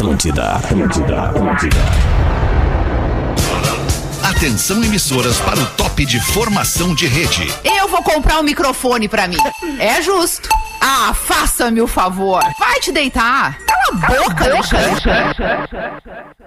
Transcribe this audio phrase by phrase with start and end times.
[0.00, 1.76] Atlântida, Atlântida, Atlântida.
[4.24, 7.46] Atenção emissoras para o top de formação de rede.
[7.62, 9.36] Eu vou comprar um microfone pra mim.
[9.78, 10.48] É justo.
[10.80, 12.42] Ah, faça-me o favor.
[12.58, 13.58] Vai te deitar.
[13.58, 15.02] Cala a boca, Alexandre.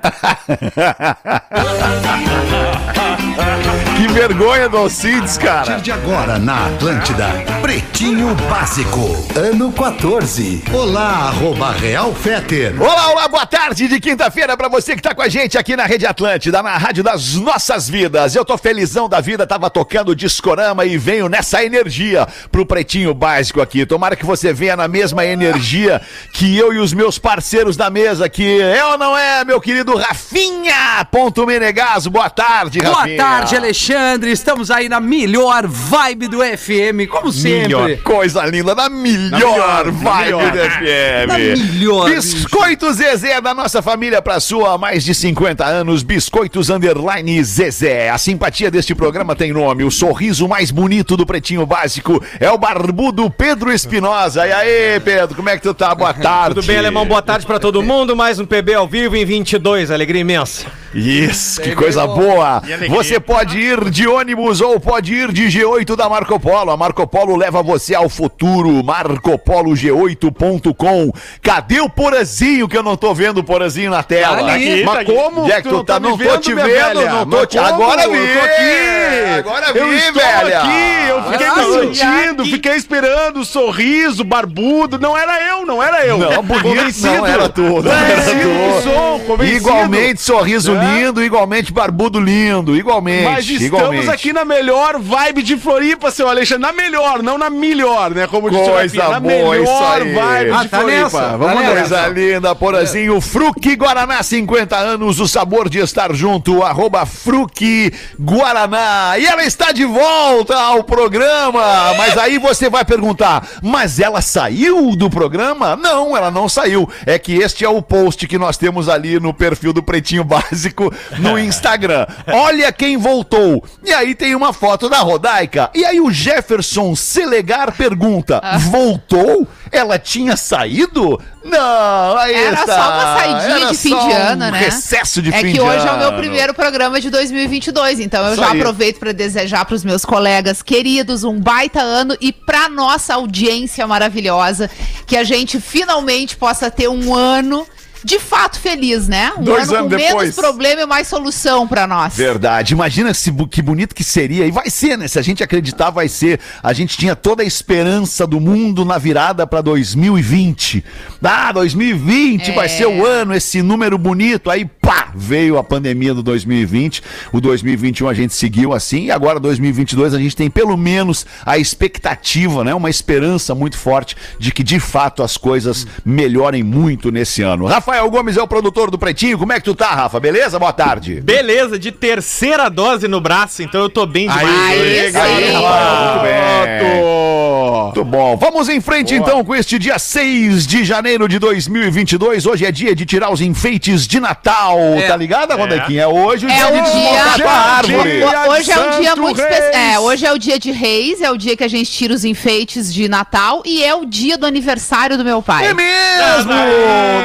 [3.96, 5.66] Que vergonha do Alcides, A cara.
[5.66, 7.28] partir de agora na Atlântida,
[7.62, 9.00] Pretinho Básico,
[9.36, 10.64] ano 14.
[10.74, 12.76] Olá, arroba Real Feter.
[12.82, 15.86] Olá, olá, boa tarde de quinta-feira pra você que tá com a gente aqui na
[15.86, 18.36] Rede Atlântida, na Rádio das Nossas Vidas.
[18.36, 23.62] Eu tô felizão da vida, tava tocando discorama e venho nessa energia pro Pretinho Básico
[23.62, 23.86] aqui.
[23.86, 26.02] Tomara que você venha na mesma energia
[26.34, 28.62] que eu e os meus parceiros da mesa aqui.
[28.62, 31.06] É ou não é, meu querido Rafinha?
[31.12, 33.18] Ponto Menegaso, boa tarde, Boa Rafinha.
[33.18, 34.32] tarde, Alexandre.
[34.32, 37.62] Estamos aí na melhor vibe do FM, como sempre.
[37.76, 40.52] Melhor coisa linda, na melhor, melhor, na vibe melhor.
[40.52, 41.28] do FM.
[41.28, 46.04] Na melhor, Biscoitos Zezé da nossa família pra sua há mais de 50 anos.
[46.04, 48.10] Biscoitos Underline Zezé.
[48.10, 49.84] A simpatia deste programa tem nome.
[49.84, 54.48] O sorriso mais bonito do Pretinho Básico é o barbudo Pedro Espinosa.
[54.48, 55.94] E aí, Pedro, como é que tu tá?
[55.94, 56.56] Boa tarde.
[56.56, 57.06] Tudo bem, Alemão?
[57.06, 58.16] Boa tarde pra todo mundo.
[58.16, 59.83] Mais um PB ao vivo em 22.
[59.92, 60.83] Alegria imensa.
[60.94, 62.62] Isso, que coisa boa!
[62.90, 66.70] Você pode ir de ônibus ou pode ir de G8 da Marco Polo.
[66.72, 68.84] A Marco Polo leva você ao futuro.
[68.84, 71.12] MarcoPoloG8.com.
[71.42, 74.38] Cadê o Porazinho que eu não tô vendo o Porazinho na tela?
[74.38, 75.42] Tá ali, Mas tá como?
[75.42, 76.00] Onde é que tu, tá?
[76.00, 77.10] me Não tô te vendo, velha?
[77.12, 77.58] não tô te.
[77.58, 78.18] Agora vi!
[78.18, 79.40] Eu tô aqui!
[79.40, 80.60] Agora eu vi, estou velha!
[80.60, 81.10] aqui!
[81.10, 81.64] Eu fiquei Ah, me
[81.94, 85.00] sentindo, fiquei esperando o sorriso, barbudo.
[85.00, 86.18] Não era eu, não era eu.
[86.18, 89.24] Não, bonito não era tu, não era tu.
[89.26, 89.58] convencido.
[89.58, 90.83] Igualmente sorriso É.
[90.84, 93.24] lindo, igualmente barbudo lindo, igualmente.
[93.24, 94.10] Mas estamos igualmente.
[94.10, 96.62] aqui na melhor vibe de Floripa, seu Alexandre.
[96.64, 98.28] Na melhor, não na melhor, né?
[98.28, 99.10] Como disse o Coisa.
[99.10, 100.14] Na boa, isso melhor aí.
[100.14, 101.04] vibe Ah, de tá Floripa.
[101.04, 101.72] nessa, tá Vamos nessa.
[101.80, 102.08] Coisa nessa.
[102.10, 103.22] linda, Porazinho.
[103.22, 109.18] Fruque Guaraná, 50 anos, o sabor de estar junto, arroba Fruque Guaraná.
[109.18, 111.62] E ela está de volta ao programa.
[111.98, 115.76] Mas aí você vai perguntar, mas ela saiu do programa?
[115.76, 116.90] Não, ela não saiu.
[117.06, 120.73] É que este é o post que nós temos ali no perfil do Pretinho Básico
[121.20, 122.06] no Instagram.
[122.28, 123.64] Olha quem voltou.
[123.84, 125.70] E aí tem uma foto da Rodaica.
[125.74, 129.48] E aí o Jefferson Selegar pergunta, voltou?
[129.72, 131.20] Ela tinha saído?
[131.44, 132.76] Não, aí Era está.
[132.76, 134.60] só uma saidinha Era de fim de um ano, né?
[134.60, 136.18] Recesso de é fim que de hoje é o meu ano.
[136.18, 138.58] primeiro programa de 2022, então eu Isso já aí.
[138.60, 143.86] aproveito para desejar para os meus colegas queridos um baita ano e para nossa audiência
[143.86, 144.70] maravilhosa
[145.06, 147.68] que a gente finalmente possa ter um ano
[148.04, 149.32] de fato feliz, né?
[149.38, 150.14] Um Dois ano com depois.
[150.22, 152.16] menos problema e mais solução para nós.
[152.16, 152.74] Verdade.
[152.74, 154.46] Imagina se, que bonito que seria.
[154.46, 155.08] E vai ser, né?
[155.08, 156.40] Se a gente acreditar, vai ser.
[156.62, 160.84] A gente tinha toda a esperança do mundo na virada para 2020.
[161.24, 162.70] Ah, 2020 vai É.
[162.70, 164.50] ser o ano, esse número bonito.
[164.50, 164.66] Aí,
[165.14, 167.02] veio a pandemia do 2020.
[167.32, 169.06] O 2021 a gente seguiu assim.
[169.06, 172.74] E agora, 2022, a gente tem pelo menos a expectativa, né?
[172.74, 177.66] Uma esperança muito forte de que, de fato, as coisas melhorem muito nesse ano.
[177.66, 179.38] Rafael Gomes é o produtor do Pretinho.
[179.38, 180.20] Como é que tu tá, Rafa?
[180.20, 180.60] Beleza?
[180.60, 181.22] Boa tarde.
[181.22, 184.48] Beleza, de terceira dose no braço, então eu tô bem demais.
[184.48, 185.16] Aí.
[185.16, 186.80] Aí, Rafael, muito bem.
[186.80, 187.54] Pronto.
[187.94, 188.36] Muito bom.
[188.38, 192.46] Vamos em frente então com este dia 6 de janeiro de 2022.
[192.46, 194.80] Hoje é dia de tirar os enfeites de Natal.
[195.08, 196.04] Tá ligado, Rodequinha?
[196.04, 198.12] É hoje o É dia o de dia- tua árvore.
[198.18, 199.72] Dia Ho- Hoje é um dia muito especial.
[199.74, 202.24] É, hoje é o dia de Reis, é o dia que a gente tira os
[202.24, 205.68] enfeites de Natal e é o dia do aniversário do meu pai.
[205.68, 206.52] É mesmo!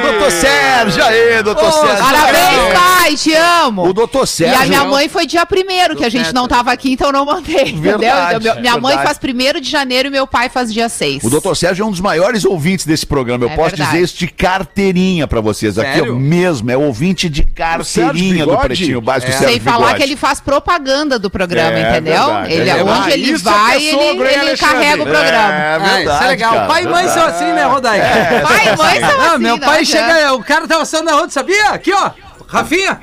[0.01, 1.97] Doutor Sérgio, aí, doutor Ô, Sérgio.
[2.05, 3.85] Parabéns, pai, te amo.
[3.87, 4.61] O doutor E Sérgio.
[4.61, 7.61] a minha mãe foi dia primeiro, que a gente não tava aqui, então não mandei,
[7.69, 7.99] entendeu?
[7.99, 9.07] Verdade, Então, meu- minha mãe verdade.
[9.07, 11.23] faz primeiro de janeiro e meu pai faz dia 6.
[11.23, 13.45] O doutor Sérgio é um dos maiores ouvintes desse programa.
[13.45, 13.91] Eu É posso verdade.
[13.91, 15.77] dizer isso de carteirinha pra vocês.
[15.77, 16.15] Aqui Sério?
[16.15, 18.61] ó, mesmo, é ouvinte de carteirinha do Bigode?
[18.63, 19.35] Pretinho Básico É.
[19.35, 19.97] Sérgio Sem falar Bigode.
[19.97, 22.25] que ele faz propaganda do programa, É, entendeu?
[22.25, 23.13] verdade, ele, é onde verdade.
[23.13, 25.53] ele é vai, é ele, ele carrega o programa.
[25.53, 26.03] É Ah, verdade.
[26.15, 26.53] isso é legal.
[26.53, 28.05] cara, pai e mãe são assim, né, Rodaica?
[28.47, 30.13] Pai e mãe são Ah, assim, meu pai adianta.
[30.13, 31.69] chega, o cara tava saindo na rua, sabia?
[31.69, 32.11] Aqui, ó,
[32.47, 32.99] Rafinha.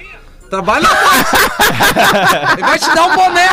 [0.50, 0.86] Trabalha.
[2.52, 3.48] Ele vai te dar um boné.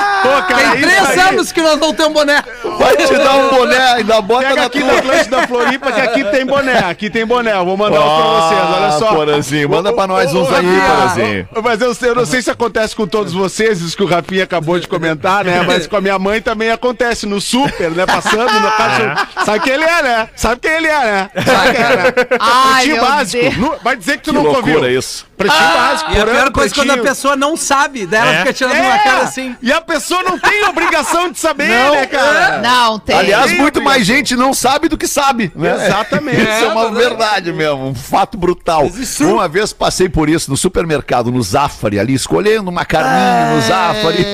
[0.48, 1.20] cara, Tem três aí.
[1.20, 2.44] anos que nós não temos um boné.
[2.78, 4.92] Vai te dar um boné, ainda bota Pega na aqui tua.
[4.92, 6.78] no Atlântida Floripa que aqui tem boné.
[6.80, 7.54] Aqui tem boné.
[7.56, 8.62] Eu vou mandar um pra vocês.
[8.62, 9.10] Olha só.
[9.10, 11.50] Ah, Porazinho, manda pra nós uns aí, Porazinho.
[11.64, 14.80] Mas eu, eu não sei se acontece com todos vocês, isso que o Rafinha acabou
[14.80, 15.64] de comentar, né?
[15.68, 18.06] Mas com a minha mãe também acontece no super, né?
[18.06, 19.28] Passando no caixa.
[19.46, 20.30] Sabe quem ele é, né?
[20.36, 21.30] Sabe quem ele é, né?
[21.46, 22.14] Sabe quem é, né?
[22.40, 23.50] Ai, Pretinho meu básico.
[23.60, 23.82] Deus.
[23.84, 25.00] Vai dizer que tu Que nunca loucura ouviu.
[25.00, 25.26] isso.
[25.50, 26.12] Pretinho básico.
[26.12, 28.38] E a pior coisa é quando a pessoa não sabe, daí ela É.
[28.40, 29.56] fica tirando uma cara assim.
[29.62, 31.96] E a pessoa não tem obrigação de saber, Não.
[31.96, 32.60] né, cara?
[32.60, 33.18] Não, tem.
[33.18, 35.52] Aliás, Tem muito mais gente não sabe do que sabe.
[35.56, 35.86] né?
[35.88, 36.42] Exatamente.
[36.42, 38.86] Isso é uma É, verdade mesmo, um fato brutal.
[38.88, 39.26] Isso.
[39.28, 44.26] Uma vez passei por isso no supermercado, no Zafari, ali, escolhendo uma carninha no Zafari.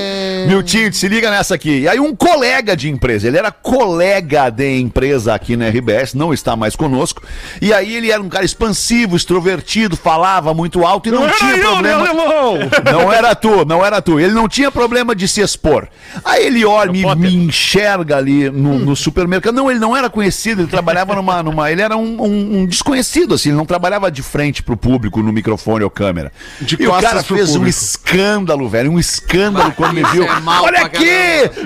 [0.48, 1.82] Miltinho, se liga nessa aqui.
[1.82, 6.34] E aí um colega de empresa, ele era colega de empresa aqui na RBS, não
[6.34, 7.22] está mais conosco.
[7.62, 11.52] E aí ele era um cara expansivo, extrovertido, falava muito alto e não, Não tinha
[11.52, 12.04] era eu, problema.
[12.04, 12.60] né, alemão?
[12.92, 14.20] Não era tu, não era tu.
[14.20, 15.88] Ele não tinha problema de se expor.
[16.24, 19.54] Aí ele olha, me, me enxerga ali no, no supermercado.
[19.54, 21.42] Não, ele não era conhecido, ele trabalhava numa.
[21.44, 25.22] numa ele era um, um- um desconhecido, assim, ele não trabalhava de frente pro público,
[25.22, 26.32] no microfone ou câmera.
[26.62, 27.70] De e o cara fez um público.
[27.70, 30.26] escândalo, velho, um escândalo quando me viu.
[30.38, 31.06] É mal Olha aqui,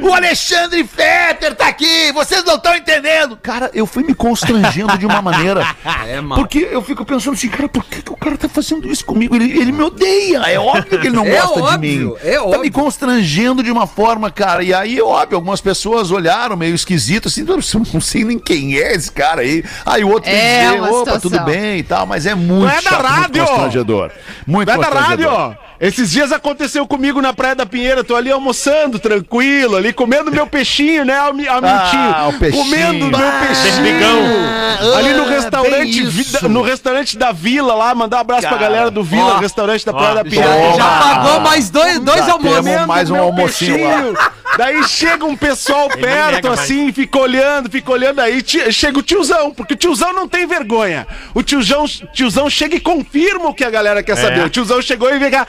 [0.02, 3.38] o Alexandre Fetter tá aqui, vocês não estão entendendo.
[3.42, 5.66] Cara, eu fui me constrangendo de uma maneira.
[6.08, 6.38] É mal.
[6.38, 9.36] Porque eu fico pensando assim, cara, por que, que o cara tá fazendo isso comigo?
[9.36, 12.16] Ele, ele me odeia, é óbvio que ele não É gosta de óbvio, mim.
[12.24, 12.72] é Tá me óbvio.
[12.72, 14.64] constrangendo de uma forma, cara.
[14.64, 17.58] E aí, óbvio, algumas pessoas olharam meio esquisito, assim, "Eu
[17.94, 19.64] não sei nem quem é esse cara aí.
[19.86, 21.22] Aí o outro É veio dizer, uma opa, situação.
[21.32, 23.46] tudo bem e tal, mas é muito Não é da chato, muito rádio!
[23.46, 24.12] constrangedor.
[24.46, 25.38] Muito Vai da constrangedor.
[25.38, 25.58] rádio!
[25.80, 28.04] Esses dias aconteceu comigo na Praia da Pinheira.
[28.06, 28.53] Tô ali almoçando,
[29.00, 32.14] tranquilo, ali comendo meu peixinho, né, Almi- Almintinho?
[32.16, 32.64] Ah, o peixinho.
[32.64, 33.84] Comendo meu peixinho.
[33.84, 34.96] Berbigão.
[34.98, 38.62] Ali no Ah, restaurante, Vida- no restaurante da Vila lá, mandar um abraço pra Cara,
[38.62, 40.72] galera do Vila, ó, restaurante da ó, Praia da já- Pinheira.
[40.72, 42.86] Já, já pagou mais dois, dois almoços.
[42.88, 44.14] mais um almocinho.
[44.58, 48.44] Daí chega um pessoal nem perto, nega assim, fica olhando, fica olhando aí.
[48.72, 51.08] Chega o tiozão, porque o tiozão não tem vergonha.
[51.34, 54.46] O tiozão, tiozão chega e confirma o que a galera quer saber.
[54.46, 55.48] O tiozão chegou e vem cá,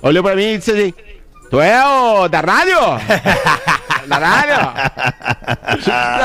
[0.00, 0.94] olhou pra mim e disse assim:
[1.50, 2.80] Tu é o da rádio?
[4.06, 4.56] da rádio?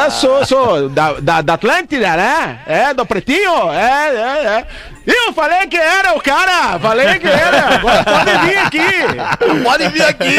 [0.04, 2.60] Eu sou, sou da, da, da Atlântida, né?
[2.66, 3.72] É, do Pretinho?
[3.72, 4.68] É, é, é.
[5.06, 6.77] Eu falei que era o cara!
[6.80, 7.75] Falei que era!
[7.75, 9.63] Agora pode vir aqui!
[9.63, 10.36] Pode vir aqui.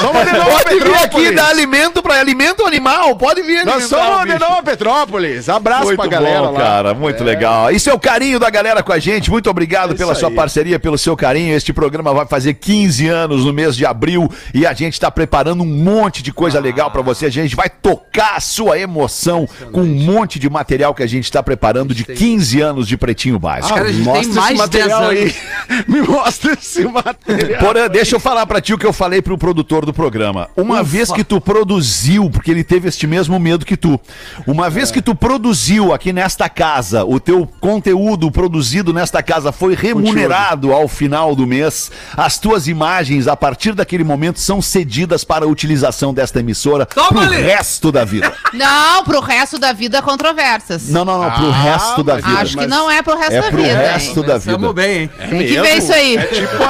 [0.00, 3.14] Vamos de novo, Pode vir aqui dar alimento para alimento animal.
[3.16, 4.38] Pode vir Nós somos de bicho.
[4.40, 5.48] Nova Petrópolis.
[5.48, 6.60] Abraço Muito pra galera bom, lá.
[6.60, 7.70] cara, muito legal.
[7.70, 9.30] Isso é o carinho da galera com a gente.
[9.30, 10.34] Muito obrigado pela sua aí.
[10.34, 11.54] parceria, pelo seu carinho.
[11.54, 15.62] Este programa vai fazer 15 anos no mês de abril e a gente está preparando
[15.62, 17.26] um monte de coisa legal pra você.
[17.26, 21.24] A gente vai tocar a sua emoção com um monte de material que a gente
[21.24, 23.74] está preparando de 15 anos de Pretinho Básico.
[23.74, 25.34] Cara, a gente tem Mostra esse de 10 material aí.
[25.86, 27.60] Me mostra esse material.
[27.60, 30.48] Porã, deixa eu falar pra ti o que eu falei pro produtor do programa.
[30.56, 34.00] Uma vez que tu produziu, porque ele teve este mesmo medo que tu,
[34.46, 39.74] uma vez que tu produziu aqui nesta casa, o teu conteúdo produzido nesta casa foi
[39.74, 45.44] remunerado ao final do mês, as tuas imagens, a partir daquele momento, são cedidas para
[45.44, 47.42] a utilização desta emissora Toma pro ali!
[47.42, 48.32] resto da vida.
[48.54, 50.88] Não, pro resto da vida, controvérsias.
[50.88, 52.28] Não, não, não, pro Ah, resto da vida.
[52.38, 53.76] Acho que não é pro resto É da pro vida.
[53.78, 54.26] resto hein?
[54.26, 54.52] da vida.
[54.52, 55.10] Tamo bem, hein?
[55.30, 56.16] Tem que ver isso aí.
[56.16, 56.64] É tipo,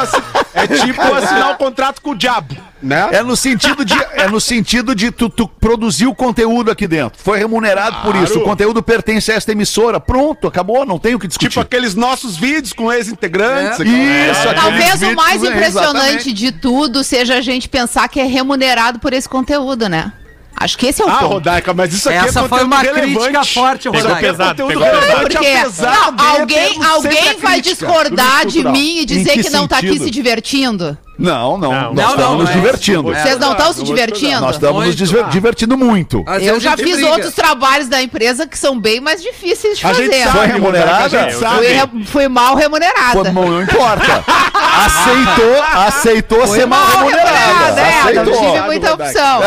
[0.55, 3.09] é tipo assinar o contrato com o diabo, né?
[3.13, 7.19] É no sentido de, é no sentido de tu, tu produzir o conteúdo aqui dentro.
[7.23, 8.25] Foi remunerado por Claro.
[8.25, 8.39] isso.
[8.39, 9.99] O conteúdo pertence a esta emissora.
[9.99, 11.49] Pronto, acabou, não tem o que discutir.
[11.51, 13.81] Tipo aqueles nossos vídeos com ex-integrantes.
[13.81, 13.85] É.
[13.85, 16.33] Isso, aqueles Talvez o mais é, impressionante exatamente.
[16.33, 20.13] de tudo seja a gente pensar que é remunerado por esse conteúdo, né?
[20.61, 21.33] Acho que esse é o Ah, ponto.
[21.35, 23.15] Rodaica, mas isso aqui Essa é foi uma relevante.
[23.17, 24.29] crítica forte, Pegou Rodaica.
[24.29, 25.21] pesado, conteúdo pegou pesado.
[25.21, 29.79] Porque apesar não, alguém, alguém vai discordar de mim e dizer que que, não tá
[29.79, 30.99] aqui se divertindo?
[31.19, 31.73] Não, não.
[31.73, 32.53] Não, nós não, estamos não, nos é.
[32.53, 33.13] divertindo.
[33.13, 33.23] É.
[33.23, 34.41] Vocês não estão não se divertindo?
[34.41, 36.23] Nós estamos nos diver- divertindo muito.
[36.27, 37.11] Às Eu a já gente fiz briga.
[37.11, 40.05] outros trabalhos da empresa que são bem mais difíceis de A fazer.
[40.05, 41.05] gente sabe, Foi remunerada?
[41.05, 42.05] A gente sabe.
[42.07, 43.13] Fui, mal remunerada.
[43.25, 44.25] Foi, não importa.
[44.87, 47.81] Aceitou, aceitou Fui ser mal remunerada.
[47.81, 48.47] é, não Aceitou.
[48.53, 49.41] tive muita opção.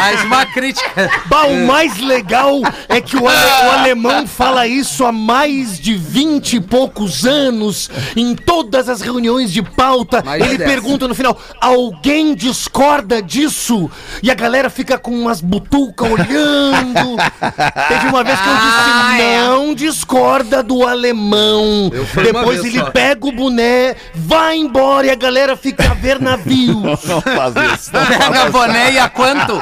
[0.00, 1.10] Mais uma crítica.
[1.26, 5.94] Bah, o mais legal é que o, ale- o alemão fala isso há mais de
[5.94, 10.22] vinte e poucos anos, em todas as reuniões de pauta.
[10.24, 13.90] Mais ele pergunta no final: alguém discorda disso?
[14.22, 17.16] E a galera fica com umas butucas olhando.
[17.88, 19.42] Teve uma vez que eu disse: Ah, é.
[19.42, 21.90] não discorda do alemão.
[22.22, 22.90] Depois ele só.
[22.90, 26.72] pega o boné, vai embora e a galera fica a ver navios.
[27.04, 27.90] Não faz isso.
[28.12, 29.60] Pega boné e a quanto?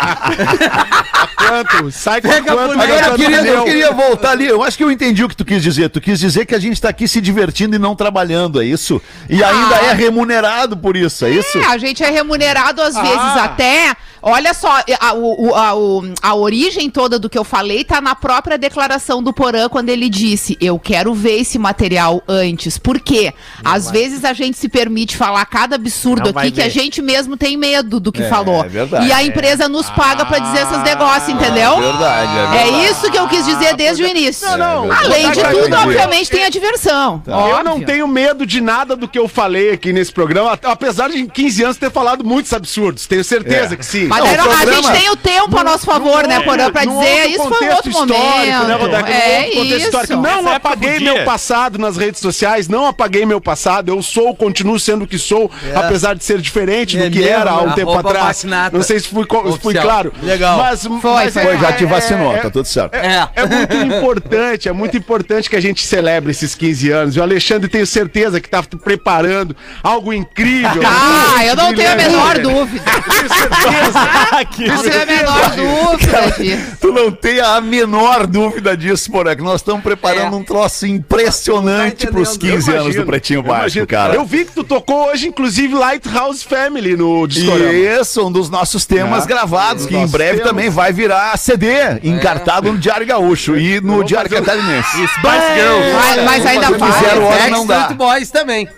[1.37, 1.90] Quanto?
[1.90, 2.73] Sai com Pega quanto?
[2.73, 4.47] Agora, eu, queria, eu queria voltar ali.
[4.47, 5.88] Eu acho que eu entendi o que tu quis dizer.
[5.88, 9.00] Tu quis dizer que a gente tá aqui se divertindo e não trabalhando, é isso?
[9.28, 11.39] E ainda é remunerado por isso, é isso?
[11.59, 13.44] É, a gente é remunerado às vezes Ah.
[13.44, 18.00] até Olha só, a, o- a, o- a origem toda do que eu falei tá
[18.00, 22.76] na própria declaração do Porã, quando ele disse: Eu quero ver esse material antes.
[22.78, 23.32] Por quê?
[23.64, 27.00] Às vezes a gente se permite falar cada absurdo Não vai aqui que a gente
[27.00, 28.64] mesmo tem medo do que É, falou.
[28.64, 29.06] é verdade.
[29.06, 31.72] E a empresa nos paga pra dizer esses negócios, entendeu?
[31.78, 32.84] É verdade, é É verdade.
[32.90, 34.46] isso que eu quis dizer desde o início.
[34.50, 34.92] Não, não.
[34.92, 37.22] Além de Tá tudo, obviamente, tem a diversão.
[37.26, 41.18] Eu não tenho medo de nada do que eu falei aqui nesse programa, apesar de
[41.18, 43.06] em 15 anos ter falado muitos absurdos.
[43.06, 43.76] Tenho certeza É.
[43.76, 44.09] que sim.
[44.10, 46.70] Mas Não, o não- a programa- gente tem o tempo a nosso favor, né, Porã,
[46.70, 48.66] pra Num dizer outro isso foi um outro histórico, momento.
[48.66, 49.86] Né, é contexto isso.
[49.86, 50.16] histórico.
[50.16, 53.88] Não época apaguei meu passado nas redes sociais, não apaguei meu passado.
[53.90, 57.34] Eu sou, continuo sendo o que sou, apesar de ser diferente É do que mesmo,
[57.34, 58.24] era há um tempo atrás.
[58.26, 58.76] vacinada.
[58.76, 59.24] Não sei se fui,
[59.62, 60.12] fui claro.
[60.22, 60.58] Legal.
[60.58, 61.42] Mas, Foi, mas foi.
[61.54, 62.94] é- já te é- vacinou, é- tá tudo certo.
[62.94, 63.28] É.
[63.36, 67.16] é muito importante, é muito importante que a gente celebre esses 15 anos.
[67.16, 70.82] E o Alexandre tenho certeza que tá preparando algo incrível.
[71.32, 72.82] Ah, eu não tenho a menor dúvida.
[72.84, 74.00] Tenho certeza.
[74.50, 76.76] Que Não tenho a menor dúvida disso.
[76.80, 80.38] Tu não tem a menor dúvida disso, que nós estamos preparando É.
[80.38, 82.57] um troço impressionante Tá pros entendendo.
[82.57, 83.87] 15 Eu anos do imagino, Pretinho Básico, imagino.
[83.87, 84.14] cara.
[84.14, 87.73] Eu vi que tu tocou hoje, inclusive, Lighthouse Family no Discorama.
[87.73, 90.49] Isso, um dos nossos temas Ah, gravados, um que em breve temas.
[90.50, 91.69] também vai virar CD,
[92.02, 94.90] encartado no Diário Gaúcho e no Diário um- Catarinense.
[94.90, 95.92] Spice Girls.
[95.95, 96.95] Mas, mas ainda faz.
[96.95, 97.88] hoje, Backstreet não dá.
[97.88, 98.69] Boys também.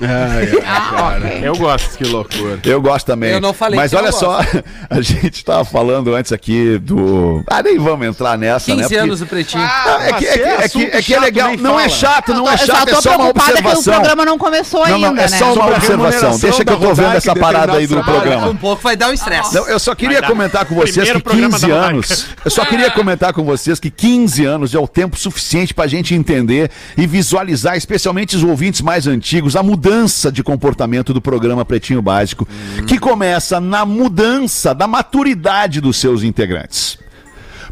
[0.00, 1.40] Ah, ok.
[1.42, 1.96] Eu gosto.
[1.98, 2.58] Que loucura.
[2.64, 3.30] Eu gosto também.
[3.32, 4.40] Eu não falei Mas que eu olha só,
[4.88, 7.42] a gente tava falando antes aqui do.
[7.46, 8.82] Ah, nem vamos entrar nessa, 15 né?
[8.82, 9.62] porque- anos do Pretinho.
[9.64, 11.50] Ah, é, que, é, que, é, que, é, que é legal.
[11.50, 11.98] chato, Não nem é fala.
[11.98, 13.94] chato, não é chato, é tô só uma preocupada que o observação.
[13.94, 15.38] programa não começou Não, não, ainda, é né?
[15.38, 16.38] só uma Sobre a observação.
[16.38, 18.48] Deixa que eu tô vendo essa parada aí do programa.
[18.48, 19.56] um pouco vai dar um estresse.
[19.56, 20.28] Eu só queria dar.
[20.28, 21.94] comentar com vocês Primeiro que programa 15 da Rodaica.
[21.94, 22.26] anos.
[22.44, 26.14] Eu só queria comentar com vocês que 15 anos é o tempo suficiente pra gente
[26.14, 29.87] entender e visualizar, especialmente os ouvintes mais antigos, a mudança
[30.30, 32.46] de comportamento do programa Pretinho Básico,
[32.86, 36.98] que começa na mudança da maturidade dos seus integrantes.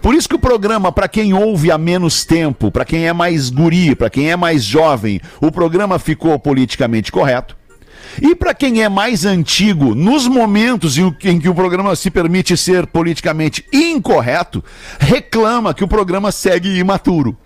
[0.01, 3.51] Por isso que o programa, para quem ouve há menos tempo, para quem é mais
[3.51, 7.57] guri, para quem é mais jovem, o programa ficou politicamente correto.
[8.21, 12.87] E para quem é mais antigo, nos momentos em que o programa se permite ser
[12.87, 14.65] politicamente incorreto,
[14.99, 17.37] reclama que o programa segue imaturo.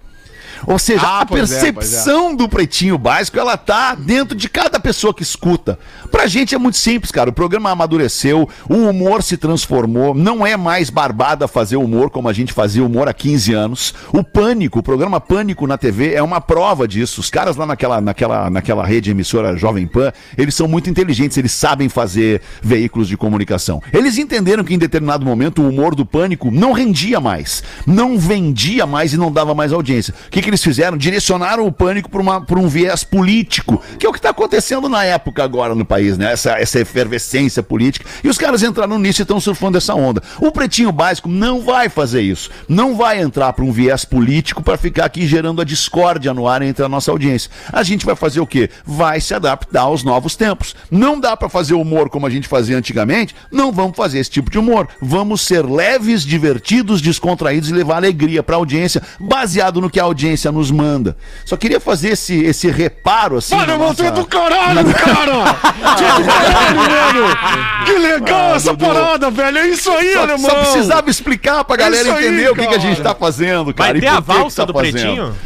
[0.67, 4.79] Ou seja, Ah, a pois é, percepção do pretinho básico, ela tá dentro de cada
[4.79, 5.79] pessoa que escuta.
[6.11, 7.31] Pra gente é muito simples, cara.
[7.31, 12.33] O programa amadureceu, o humor se transformou, não é mais barbada fazer humor como a
[12.33, 13.95] gente fazia humor há 15 anos.
[14.13, 17.21] O Pânico, o programa Pânico na TV é uma prova disso.
[17.21, 21.53] Os caras lá naquela, naquela, naquela rede emissora Jovem Pan, eles são muito inteligentes, eles
[21.53, 23.83] sabem fazer veículos de comunicação.
[23.93, 28.87] Eles entenderam que em determinado momento o humor do Pânico não rendia mais, não vendia
[28.87, 30.15] mais e não dava mais audiência.
[30.27, 30.97] O que, que eles fizeram?
[30.97, 35.43] Direcionaram o Pânico para um viés político, que é o que está acontecendo na época
[35.43, 36.33] agora no país, né?
[36.33, 38.07] Essa, essa efervescência política.
[38.23, 40.23] E os caras entraram nisso e estão surfando essa onda.
[40.39, 42.51] O Pretinho Básico não vai fazer isso.
[42.69, 46.63] Não vai entrar para um viés político para ficar aqui gerando a discórdia no ar
[46.63, 47.51] entre a nossa audiência.
[47.73, 48.71] A gente vai fazer o quê?
[48.85, 50.75] Vai se adaptar aos novos tempos.
[50.91, 54.51] Não dá para fazer humor como a gente fazia antigamente, não vamos fazer esse tipo
[54.51, 54.89] de humor.
[55.01, 60.05] Vamos ser leves, divertidos, descontraídos e levar alegria para a audiência, baseado no que a
[60.05, 61.17] audiência nos manda.
[61.45, 63.55] Só queria fazer esse, esse reparo assim.
[63.55, 65.33] Mano, é nossa- do caralho, cara!
[65.33, 67.85] É do caralho, mano!
[67.85, 69.59] Que legal essa parada, velho!
[69.59, 70.51] É isso aí, Só, alemão!
[70.51, 73.75] só precisava explicar pra galera isso aí, entender o que, que a gente tá fazendo,
[73.75, 73.93] cara.
[73.93, 74.93] Vai ter a que que valsa tá do fazendo.
[74.93, 75.37] Pretinho?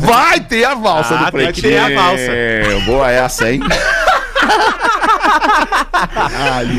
[0.00, 1.72] Vai ter a valsa Ah, do tem que Pretinho.
[1.72, 2.22] ter a valsa.
[2.28, 3.60] É, boa essa, hein?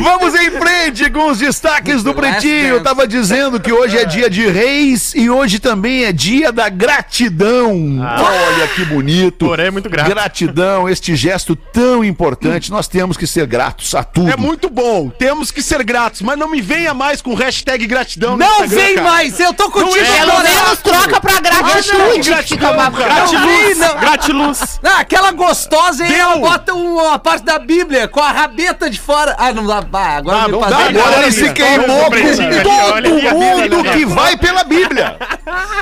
[0.04, 2.68] Vamos em frente com os destaques do Pretinho.
[2.76, 6.70] Eu tava dizendo que hoje é dia de reis e hoje também é dia da
[6.70, 8.00] gratidão.
[8.00, 9.46] Olha que bonito.
[9.46, 10.08] Porém, é muito grato.
[10.10, 12.72] Gratidão, este gesto tão importante.
[12.72, 14.30] Nós temos que ser gratos a tudo.
[14.30, 18.38] É muito bom, temos que ser gratos, mas não me venha mais com hashtag gratidão
[18.38, 19.10] Não vem cara.
[19.10, 19.40] mais!
[19.40, 22.30] Eu tô contigo é Pelo menos troca pra gratitude.
[22.30, 22.90] gratidão, cara.
[22.92, 23.78] Gratiluz!
[23.78, 23.96] não.
[24.00, 24.80] Gratiluz!
[24.84, 26.20] Ah, aquela gostosa aí, Deu.
[26.20, 29.36] ela bota uma parte da Bíblia com a rabeta de fora.
[29.38, 29.76] Ah, não dá.
[29.94, 30.94] Ah, agora Ah, não passei.
[30.94, 35.18] dá, Agora ele se queimou com o todo mundo que vai pela Bíblia.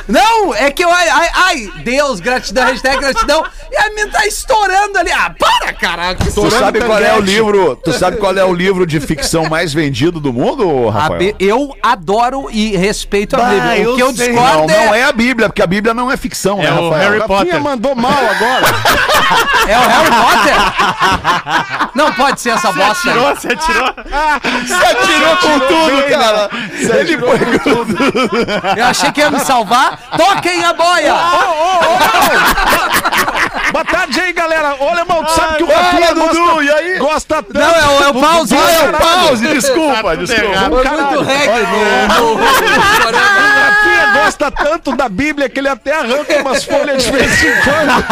[0.07, 0.91] Não, é que eu.
[0.91, 3.43] Ai, ai, ai, Deus, gratidão, hashtag gratidão.
[3.71, 5.11] E a minha tá estourando ali.
[5.11, 6.25] Ah, para, caraca.
[6.25, 7.75] Tu sabe qual é o livro?
[7.77, 11.33] Tu sabe qual é o livro de ficção mais vendido do mundo, Rafael?
[11.39, 13.77] Eu adoro e respeito a Bah, Bíblia.
[13.79, 14.33] eu O que eu sei.
[14.33, 16.89] Não, discordo não é a Bíblia, porque a Bíblia não é ficção, né, É o
[16.89, 16.91] Rafael?
[17.11, 17.61] Harry Rafinha Potter.
[17.61, 18.65] mandou mal agora.
[19.65, 20.53] É o Harry Potter?
[21.95, 23.09] Não pode ser essa bosta.
[23.09, 23.15] aí.
[23.15, 23.93] Tirou, você atirou.
[24.65, 26.49] Se atirou com tudo, cara.
[26.99, 27.97] Ele foi com tudo.
[28.77, 29.97] Eu achei que ia me salvar.
[30.17, 31.13] Toquem a boia!
[33.71, 34.75] Boa tarde aí, galera.
[34.79, 36.99] Ô, Alemão, tu sabe que o Rafinha Dudu, gosta, e aí?
[36.99, 37.53] gosta tanto...
[37.53, 38.55] Não, é o, é o pause.
[38.55, 40.53] Ah, é o pause, desculpa, desculpa.
[40.59, 41.21] Foi muito Caralho.
[41.23, 41.79] reggae no,
[42.13, 47.11] no, no O Rafinha gosta tanto da Bíblia que ele até arranca umas folhas de
[47.11, 48.03] vez em quando.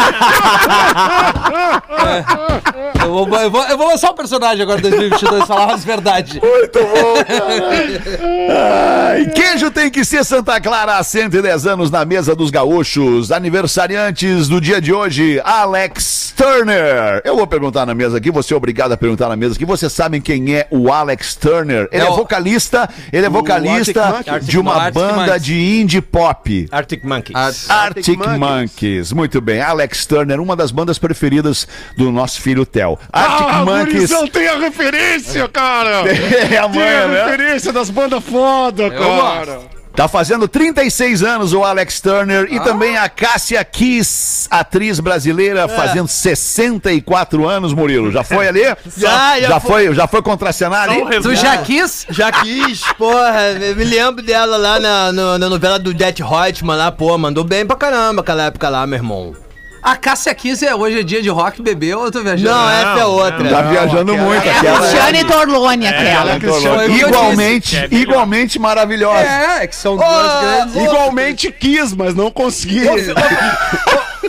[3.02, 6.40] Eu vou, eu, vou, eu vou lançar um personagem agora em 2022 falar as verdades.
[6.40, 9.10] Muito bom, cara.
[9.10, 13.32] Ai, queijo tem que ser Santa Clara há 110 anos na mesa dos gaúchos.
[13.32, 17.20] Aniversariantes do dia de hoje, Alex Turner.
[17.24, 19.64] Eu vou perguntar na mesa aqui, você é obrigado a perguntar na mesa aqui.
[19.64, 21.88] Vocês sabem quem é o Alex Turner?
[21.90, 26.68] Ele é, É vocalista, ele é vocalista Arctic de uma Arctic banda de indie pop.
[26.70, 27.68] Arctic Monkeys.
[27.70, 28.38] Arctic, Monkeys.
[28.38, 29.12] Monkeys.
[29.12, 29.60] Muito bem.
[29.60, 32.98] Alex Turner, uma das bandas preferidas do nosso filho Theo.
[33.12, 33.92] Arctic Ah, Monkeys.
[33.94, 36.02] gurizão, tem a referência, cara.
[36.52, 37.24] É a Tem manhã, a né?
[37.24, 39.60] referência das bandas foda, cara.
[39.94, 46.08] Tá fazendo 36 anos o Alex Turner e também a Cássia Kiss, atriz brasileira, fazendo
[46.08, 48.10] 64 anos, Murilo.
[48.10, 48.62] Já foi ali?
[48.96, 49.94] Já, já foi.
[49.94, 51.20] Já foi contracenar um ali?
[51.22, 52.06] Tu já quis?
[52.08, 53.50] Já quis, porra.
[53.60, 57.44] Eu me lembro dela lá na, no- na novela do Jet Hotman lá, pô, mandou
[57.44, 59.34] bem pra caramba aquela época lá, meu irmão.
[59.82, 62.50] A Cássia Kiss é hoje é dia de rock bebê ou eu tô viajando?
[62.50, 63.48] Não, essa é outra.
[63.50, 64.78] Tá viajando muito É a aquela.
[64.78, 66.40] Cristiane Torlone, aquela.
[66.40, 67.76] Foi o que eu Igualmente.
[67.76, 68.00] É melhor.
[68.00, 69.18] igualmente maravilhosa.
[69.26, 70.76] É, é que são duas grandes.
[70.76, 72.84] Igualmente quis, mas não consegui.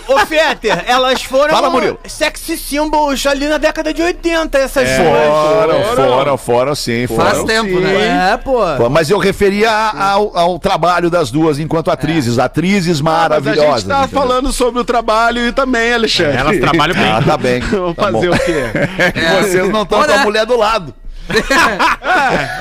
[0.07, 1.98] Ô, Fetter, elas foram Fala, Murilo.
[2.07, 4.98] sexy symbols ali na década de 80, essas duas.
[4.98, 7.07] Fora, fora, fora, sim.
[7.07, 8.31] Faz Fora, tempo, né?
[8.33, 8.60] É, pô.
[8.89, 13.81] Mas eu referia ao, ao trabalho das duas enquanto atrizes, atrizes Mas a maravilhosas.
[13.83, 14.07] gente entendeu?
[14.22, 16.38] falando sobre o trabalho e também, Alexandre.
[16.38, 17.12] Elas trabalham bem.
[17.12, 17.60] Ah, tá bem.
[17.72, 18.36] Vamos Tá fazer bom.
[18.36, 18.63] o quê?
[19.41, 20.93] Vocês não estão com a mulher do lado.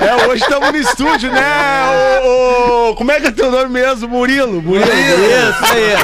[0.01, 1.41] É, hoje estamos no estúdio, né?
[2.23, 4.07] O, o- como é que é teu nome mesmo?
[4.07, 4.61] Murilo.
[4.61, 4.85] Murilo.
[4.85, 5.97] Isso aí.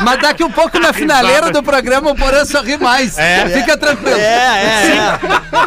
[0.00, 3.16] Mas daqui um pouco na finaleira do programa o Porã sorri mais.
[3.18, 3.48] É.
[3.48, 4.18] Fica tranquilo.
[4.18, 5.18] É, é, é.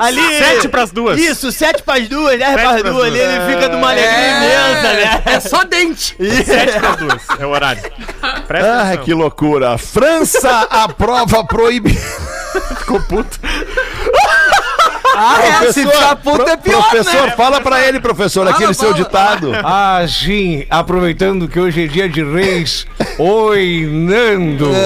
[0.02, 0.22] Ali.
[0.38, 1.20] Sete pras duas.
[1.20, 3.34] Isso, sete pras duas, dez Sete pras pras duas ali, duas.
[3.34, 5.22] ele fica de uma alegria imensa, né?
[5.26, 6.16] É só dente.
[6.46, 7.22] Sete pras duas.
[7.40, 7.82] É o horário.
[8.48, 9.04] Presta Ah, atenção.
[9.06, 9.78] que loucura.
[9.78, 11.98] França aprova proibir.
[12.80, 13.40] Ficou puto.
[15.16, 17.34] Ah, é, se ficar puto é pior, professor, né?
[17.36, 19.04] fala pra ele, professor, aquele Fala, seu fala.
[19.04, 19.52] ditado.
[19.64, 22.86] Ah, sim, aproveitando que hoje é dia de reis.
[23.18, 24.70] Oi, Nando!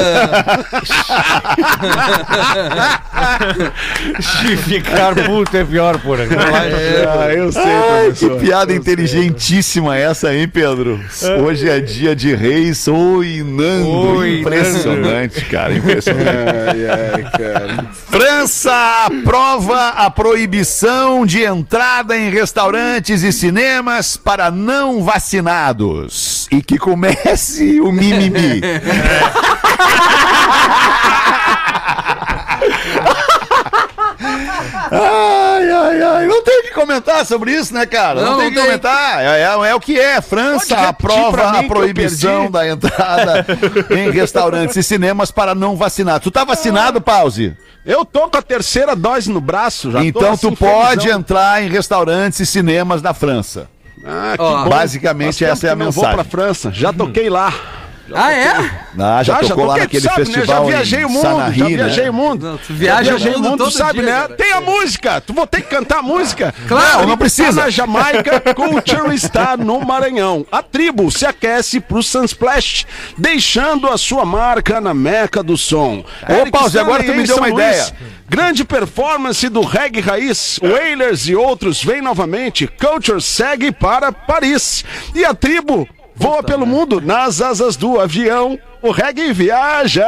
[4.20, 6.34] Se ficar puto é pior, por aqui.
[6.36, 8.40] Ah, eu sei, Ai, que professor.
[8.40, 11.00] piada inteligentíssima essa, hein, Pedro?
[11.44, 12.88] Hoje é dia de reis.
[12.88, 14.18] Oi, Nando.
[14.18, 16.28] Oi, impressionante, cara, impressionante.
[16.28, 17.86] Ai, ai, cara.
[18.10, 26.48] França aprova a proibição de entrada em restaurantes e cinemas para não vacinados.
[26.50, 28.62] E que comece o mimimi.
[35.72, 36.28] Ai, ai, ai.
[36.28, 38.22] Não tem o que comentar sobre isso, né, cara?
[38.22, 38.66] Não, Não, tem o que tem.
[38.66, 39.22] comentar.
[39.24, 40.22] É, é- é o que é.
[40.22, 43.46] França Pode aprova a proibição da entrada
[43.92, 46.24] em restaurantes e cinemas para não vacinados.
[46.24, 47.56] Tu tá vacinado, Pause?
[47.86, 50.04] Eu tô com a terceira dose no braço já.
[50.04, 51.20] Então tu assim, pode felizão.
[51.20, 53.68] entrar em restaurantes e cinemas da França.
[54.06, 54.70] Ah, que Ó, bom.
[54.70, 56.14] Basicamente, essa é a que eu vou mensagem.
[56.16, 56.72] pra França.
[56.72, 57.54] Já toquei lá.
[58.16, 58.70] Ah, é?
[59.00, 60.26] Ah, já Ah, tocou lá toquei, naquele tu sabe, né?
[60.26, 62.10] festival Já viajei o mundo, já viajei né?
[62.10, 62.46] o mundo.
[62.52, 64.12] Não, tu viaja Já viajei o mundo tu sabe, dia, né?
[64.22, 64.36] cara.
[64.36, 65.22] Tem a música.
[65.22, 66.54] Tu vou ter que cantar a música.
[66.68, 67.00] Claro.
[67.02, 67.54] Não, não precisa.
[67.60, 70.46] Tá na Jamaica, Culture está no Maranhão.
[70.52, 72.86] A tribo se aquece pro Sunsplash,
[73.18, 76.04] deixando a sua marca na meca do som.
[76.24, 77.54] Ô, Pause, agora tu me deu uma Luís.
[77.56, 77.86] ideia.
[78.30, 80.60] Grande performance do reggae raiz.
[80.64, 82.68] Wailers e outros vêm novamente.
[82.68, 84.84] Culture segue para Paris.
[85.14, 85.88] E a tribo
[86.24, 88.58] voa pelo mundo nas asas do avião.
[88.84, 90.06] O reggae viaja.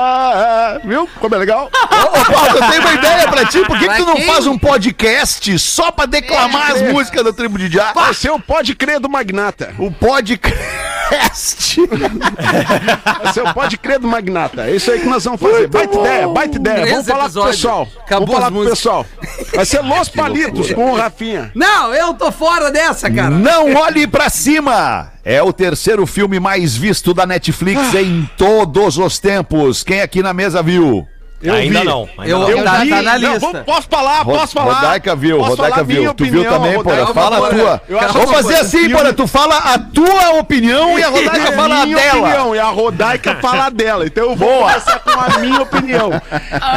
[0.84, 1.70] Viu como é legal?
[1.74, 3.60] Ô, Paulo, eu tenho uma ideia pra ti.
[3.66, 6.94] Por que, que tu não faz um podcast só pra declamar as crer.
[6.94, 7.94] músicas da tribo de Já?
[7.94, 9.74] Vai ser o Pode Crer do Magnata.
[9.80, 10.56] O podcast.
[13.24, 14.64] Vai ser o Pode Crer do Magnata.
[14.64, 15.68] É isso aí que nós vamos fazer.
[15.68, 16.86] Baita ideia, baita ideia.
[16.88, 17.88] Vamos falar com o pessoal.
[18.02, 19.06] Acabou Vamos falar com o pessoal.
[19.54, 21.52] Vai ser Los Palitos com o Rafinha.
[21.56, 23.30] Não, eu tô fora dessa, cara.
[23.30, 25.12] Não olhe pra cima.
[25.24, 28.02] É o terceiro filme mais visto da Netflix Ah.
[28.02, 28.30] em
[28.66, 29.84] todos os tempos.
[29.84, 31.08] Quem aqui na mesa viu?
[31.54, 31.86] Ainda vi.
[31.86, 32.10] não.
[32.18, 32.50] ainda Eu, não.
[32.50, 32.90] eu tá, vi.
[32.90, 33.40] tá na Não, lista.
[33.52, 34.74] vamos- posso falar, Ro- posso falar.
[34.76, 36.14] Rodaica viu, Posso Rodaica viu.
[36.14, 37.04] Tu viu também, Porã?
[37.04, 37.82] Rodaica, Fala a tua.
[37.88, 39.14] Eu Vamos fazer assim, Porã.
[39.14, 42.20] Tu fala a tua opinião e a Rodaica fala a minha dela.
[42.20, 44.06] opinião, e a Rodaica fala dela.
[44.06, 46.10] Então eu vou começar com a minha opinião.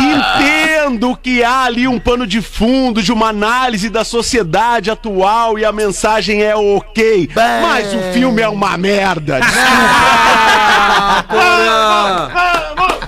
[0.01, 5.65] Entendo que há ali um pano de fundo de uma análise da sociedade atual e
[5.65, 7.29] a mensagem é ok.
[7.63, 9.41] Mas o filme é uma merda.
[11.31, 13.08] Ah,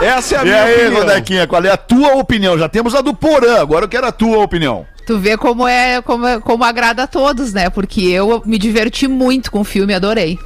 [0.00, 1.00] Essa é a E minha aí, opinião.
[1.00, 2.58] Rodaiquinha, qual é a tua opinião?
[2.58, 4.86] Já temos a do Porã, agora eu quero a tua opinião.
[5.06, 7.68] Tu vê como é, como, é- como agrada a todos, né?
[7.70, 10.38] Porque eu me diverti muito com o filme, adorei.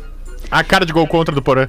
[0.50, 1.68] A cara de gol contra do Porã.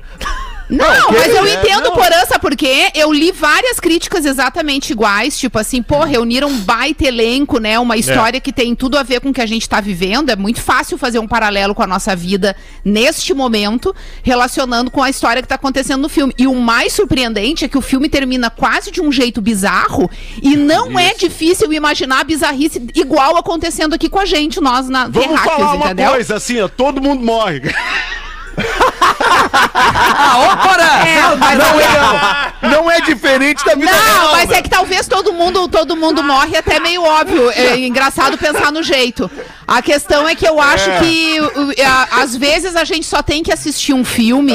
[0.70, 5.82] Não, mas eu entendo por essa, porque eu li várias críticas exatamente iguais, tipo assim,
[5.82, 7.80] pô, reuniram um baita elenco, né?
[7.80, 10.30] Uma história que tem tudo a ver com o que a gente tá vivendo.
[10.30, 15.10] É muito fácil fazer um paralelo com a nossa vida neste momento, relacionando com a
[15.10, 16.34] história que tá acontecendo no filme.
[16.38, 20.10] E o mais surpreendente é que o filme termina quase de um jeito bizarro
[20.42, 25.08] e não é difícil imaginar a bizarrice igual acontecendo aqui com a gente, nós na
[25.08, 26.12] Vamos falar uma entendeu?
[26.12, 27.62] coisa, assim, ó, todo mundo morre.
[30.63, 31.06] Porã!
[31.06, 35.08] É, mas Não é, não é diferente da vida Não, real, mas é que talvez
[35.08, 37.50] todo mundo, todo mundo morre até meio óbvio.
[37.52, 39.30] É engraçado pensar no jeito.
[39.67, 43.43] A questão é que eu acho que o- a- às vezes a gente só tem
[43.43, 44.54] que assistir um filme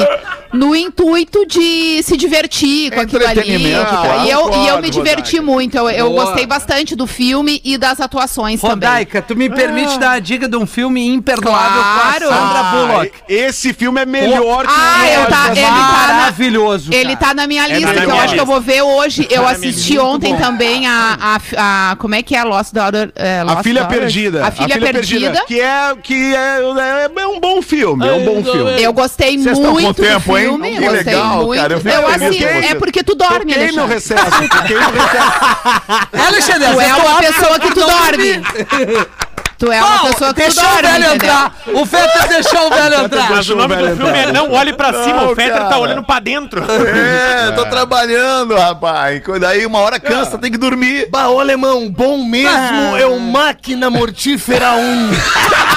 [0.52, 3.72] no intuito de se divertir com aquilo ali.
[3.72, 4.24] Claro.
[4.26, 5.42] E eu, e eu me diverti Rodaica.
[5.42, 5.76] muito.
[5.78, 8.70] Eu, eu gostei bastante do filme e das atuações também.
[8.88, 12.28] Rodaica, tu me permite dar a dica de um filme imperdoável Claro.
[12.28, 13.12] com a Sandra Ah, Bullock.
[13.28, 15.70] esse filme é melhor que Ah, o eu tá- ele tá
[16.08, 16.92] na- Maravilhoso.
[16.92, 18.34] Ele tá na minha na lista, minha que eu acho lista.
[18.36, 19.26] que eu vou ver hoje.
[19.30, 21.16] Eu na minha assisti ontem também a,
[21.56, 22.42] a, a- Como é que é?
[22.44, 23.10] Lost Daughter.
[23.16, 23.98] é, A Lost Filha Daughter?
[24.00, 24.46] Perdida.
[24.46, 25.44] A Filha, Perdida.
[25.46, 28.06] Que é, que é, é, é um bom filme.
[28.06, 28.82] É um bom filme.
[28.82, 30.41] Eu gostei Vocês estão muito com tempo, do hein?
[30.42, 31.60] Filme, Que legal, muito.
[31.60, 32.74] cara, eu Eu feliz assi- por é você.
[32.76, 33.86] porque tu dorme, Toquei Alexandre.
[33.86, 34.24] recesso.
[34.48, 35.32] Toquei no recesso.
[36.12, 38.42] É, Alexandre, Tu é uma pessoa que tu dorme.
[39.62, 41.14] Tu é uma Não, pessoa que deixou o dorme, velho entendeu?
[41.14, 41.54] entrar.
[41.72, 43.30] O Fetter deixou o velho entrar.
[43.30, 46.18] Mas o nome do filme é Não Olhe Pra Cima, o Fetter tá olhando pra
[46.18, 46.64] dentro.
[46.68, 49.22] É, tô trabalhando, rapaz.
[49.40, 51.06] Daí uma hora cansa, tem que dormir.
[51.12, 55.10] Bah, ô alemão, bom mesmo é o Máquina Mortífera 1.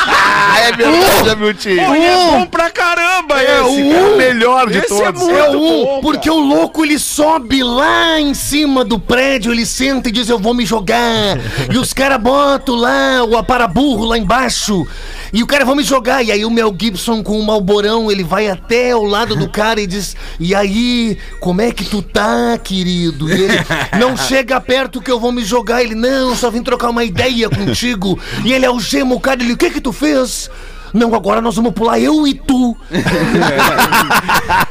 [0.08, 1.80] Ah, é verdade, meu tio.
[1.80, 4.16] É bom pra caramba É esse, o cara.
[4.16, 5.22] melhor de Esse é todos.
[5.22, 9.52] muito É o bom, um, porque o louco ele sobe lá em cima do prédio,
[9.52, 11.38] ele senta e diz: Eu vou me jogar.
[11.72, 13.38] e os caras botam lá o
[13.76, 14.88] aparaburro lá embaixo.
[15.34, 16.24] E o cara vão me jogar.
[16.24, 19.82] E aí o Mel Gibson com o Malborão, ele vai até ao lado do cara
[19.82, 23.30] e diz: E aí, como é que tu tá, querido?
[23.30, 23.58] E ele
[24.00, 25.84] não chega perto que eu vou me jogar.
[25.84, 28.18] Ele, não, só vim trocar uma ideia contigo.
[28.44, 30.50] E ele algema o cara, ele, o que que tu fez?
[30.96, 32.76] Não, agora nós vamos pular eu e tu.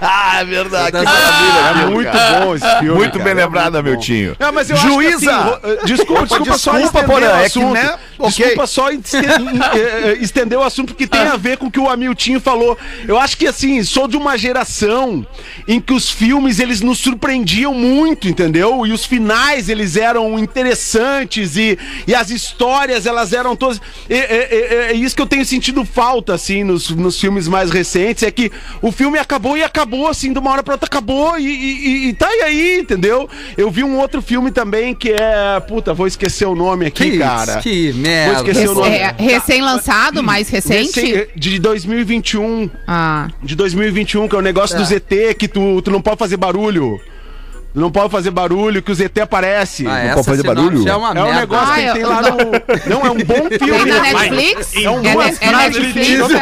[0.00, 0.92] Ah, é verdade.
[0.92, 2.40] Que É muito cara.
[2.46, 2.94] bom esse filme.
[2.94, 4.36] Muito cara, bem é lembrada, muito meu tio.
[4.38, 5.30] Não, mas eu Juíza!
[5.36, 7.72] Acho que, assim, ro- desculpa, desculpa, só desculpa, estender Porã, o é que, assunto.
[7.74, 7.98] né.
[8.26, 9.30] Desculpa só estender,
[9.74, 12.78] eh, eh, estender o assunto, porque tem a ver com o que o Amiltinho falou.
[13.06, 15.26] Eu acho que, assim, sou de uma geração
[15.68, 18.86] em que os filmes, eles nos surpreendiam muito, entendeu?
[18.86, 23.80] E os finais, eles eram interessantes e, e as histórias, elas eram todas...
[24.08, 27.70] É, é- é- é isso que eu tenho sentido falta, assim, nos, nos filmes mais
[27.70, 28.50] recentes, é que
[28.82, 32.12] o filme acabou e acabou, assim, de uma hora pra outra acabou e, e- e
[32.14, 33.28] tá aí, entendeu?
[33.56, 35.60] Eu vi um outro filme também que é...
[35.66, 37.58] Puta, vou esquecer o nome aqui, Que, cara.
[37.58, 38.34] que Vou merda.
[38.38, 38.96] esquecer o nome.
[38.96, 41.00] É, recém-lançado, mais recente?
[41.00, 42.70] Recém- de 2021.
[42.86, 43.28] Ah.
[43.42, 47.00] De 2021, que é o negócio do ZT, que tu, tu não pode fazer barulho.
[47.74, 49.84] Não pode fazer barulho, que o ZT aparece.
[49.88, 50.88] Ah, essa pode fazer barulho?
[50.88, 52.52] É, uma É um negócio Ah, que eu- tem lá não- no.
[52.86, 53.58] Não, é um bom filme.
[53.58, 54.30] Tem na rapaz.
[54.30, 54.76] Netflix?
[54.76, 56.06] É um É, bom ne- é Netflix?
[56.06, 56.34] Diz é.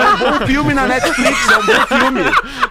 [0.00, 2.20] É um bom filme na Netflix, é um bom filme.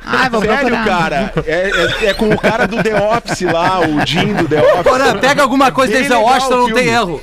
[0.06, 0.86] Ai, vou Sério, procurar.
[0.86, 1.34] cara.
[1.46, 1.72] É,
[2.04, 4.84] é- é com o cara do The Office lá, o Jim do The Office.
[4.84, 7.22] Porã, pega alguma coisa desse legal Washington, não tem erro.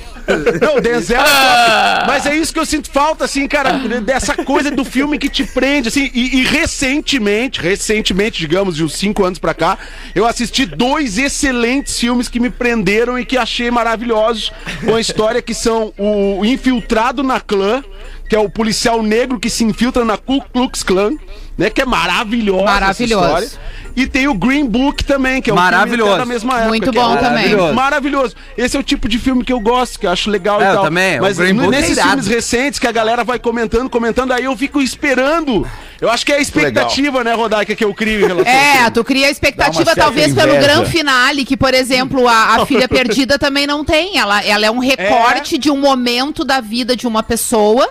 [0.61, 2.07] Não, Denzel top.
[2.07, 5.43] Mas é isso que eu sinto falta, assim, cara, dessa coisa do filme que te
[5.43, 6.09] prende, assim.
[6.13, 9.77] E, e recentemente, recentemente, digamos, de uns cinco anos pra cá,
[10.13, 14.51] eu assisti dois excelentes filmes que me prenderam e que achei maravilhosos.
[14.83, 17.83] Com a história que são o Infiltrado na Clã,
[18.29, 21.17] que é o policial negro que se infiltra na Ku Klux Klan,
[21.61, 21.69] né?
[21.69, 23.23] Que é maravilhosa essa Maravilhoso.
[23.25, 23.49] história.
[23.93, 25.97] E tem o Green Book também, que é um Maravilhoso.
[25.97, 26.67] filme até da mesma época.
[26.69, 27.31] Muito é bom também.
[27.31, 27.73] Maravilhoso.
[27.73, 28.35] Maravilhoso.
[28.57, 30.67] Esse é o tipo de filme que eu gosto, que eu acho legal É, e
[30.69, 30.83] eu tal.
[30.85, 32.09] também, o Mas Green n- Book é nesses irado.
[32.11, 35.67] filmes recentes que a galera vai comentando, comentando, aí eu fico esperando.
[35.99, 38.91] Eu acho que é a expectativa, né, Rodaica, que eu crio em relação É, filme.
[38.91, 40.67] tu cria a expectativa, talvez, pelo inveja.
[40.67, 44.17] grande finale, que, por exemplo, a, a Filha Perdida também não tem.
[44.17, 47.89] Ela, ela é um recorte de um momento da vida de uma pessoa.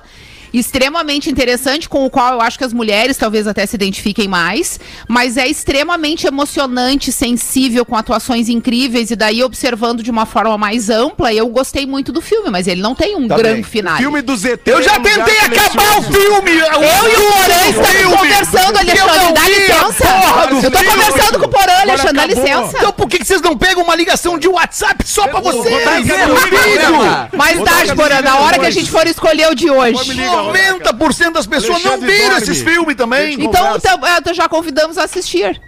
[0.52, 4.78] Extremamente interessante, com o qual eu acho que as mulheres talvez até se identifiquem mais,
[5.08, 10.90] mas é extremamente emocionante, sensível, com atuações incríveis, e daí observando de uma forma mais
[10.90, 13.96] ampla, eu gostei muito do filme, mas ele não tem um Tá grande final.
[13.96, 14.60] Filme do ZT.
[14.66, 16.50] Eu já é um lugar tentei acabar o filme!
[16.50, 20.64] Eu e o Porã estamos conversando, Alexandre, dá licença.
[20.64, 22.76] Eu tô conversando com o Porã, Alexandre, dá licença.
[22.76, 25.84] Então por que que vocês não pegam uma ligação de WhatsApp só pra vocês?
[26.02, 26.50] Vídeo!
[26.50, 27.28] programa.
[27.32, 29.92] Mas dá, Porã, na hora que a gente for escolher o de hoje.
[30.42, 32.42] 90% das pessoas não viram dorme.
[32.42, 33.34] esses filmes também.
[33.34, 35.60] Então, então, já convidamos a assistir.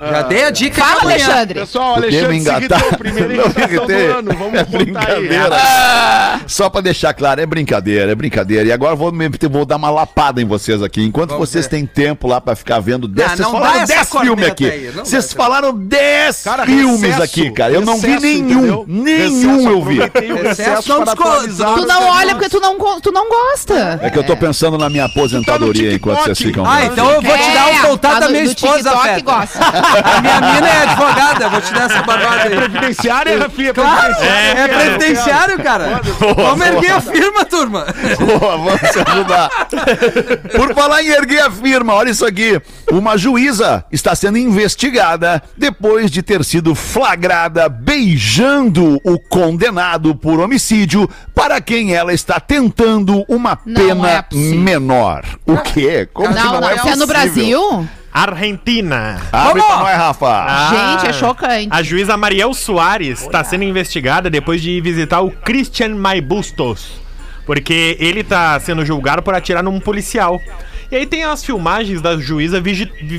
[0.00, 1.02] Já dei a dica Fala.
[1.02, 1.60] Alexandre.
[1.60, 2.78] Pessoal, Alexandre se engatar.
[2.80, 2.98] irritou.
[2.98, 4.34] Primeira irritação do ano.
[4.38, 5.26] Vamos É botar aí.
[5.26, 6.40] brincadeira.
[6.46, 8.66] Só pra deixar claro, é brincadeira, é brincadeira.
[8.68, 11.02] E agora eu vou, me- vou dar uma lapada em vocês aqui.
[11.02, 11.70] Enquanto Vamos vocês ver.
[11.70, 14.46] têm tempo lá pra ficar vendo 10, Não, vocês não dá falaram essa 10 filmes
[14.48, 14.90] aqui.
[14.94, 17.72] Vocês falaram 10 Cara, filmes recesso, aqui, cara.
[17.72, 18.58] Eu não vi nenhum.
[18.58, 18.84] entendeu?
[18.88, 19.98] Nenhum Recesso, eu vi.
[20.42, 21.74] Recesso não.
[21.76, 24.00] Tu não olha porque tu não, tu não gosta.
[24.02, 25.96] É que eu tô pensando na minha aposentadoria TikTok.
[25.96, 28.96] enquanto vocês ficam Ah, então eu vou te dar É, o contato da minha esposa,
[28.98, 29.20] Feta.
[29.20, 29.58] gosta.
[29.90, 32.50] A minha mina é advogada, vou te dar essa barbada aí.
[32.56, 33.74] Previdenciária, Rafinha?
[33.74, 34.60] Claro, previdenciária.
[34.60, 36.00] é previdenciário, cara.
[36.36, 37.86] Vamos erguer a firma, turma.
[38.18, 39.50] Boa, vamos se ajudar.
[40.56, 42.60] Por falar em erguer a firma, olha isso aqui.
[42.90, 51.08] Uma juíza está sendo investigada depois de ter sido flagrada beijando o condenado por homicídio
[51.34, 55.24] para quem ela está tentando uma Não pena é menor.
[55.46, 56.08] O quê?
[56.12, 57.06] Como que Não, não, é é no?
[57.06, 57.88] Brasil?
[58.12, 59.20] Argentina.
[59.32, 60.68] Abre pra nós, Rafa.
[60.70, 61.68] Gente, é chocante.
[61.70, 67.00] A juíza Mariel Soares está sendo investigada depois de visitar o Christian Maibustos.
[67.46, 70.40] Porque ele tá sendo julgado por atirar num policial.
[70.90, 72.60] E aí tem as filmagens da juíza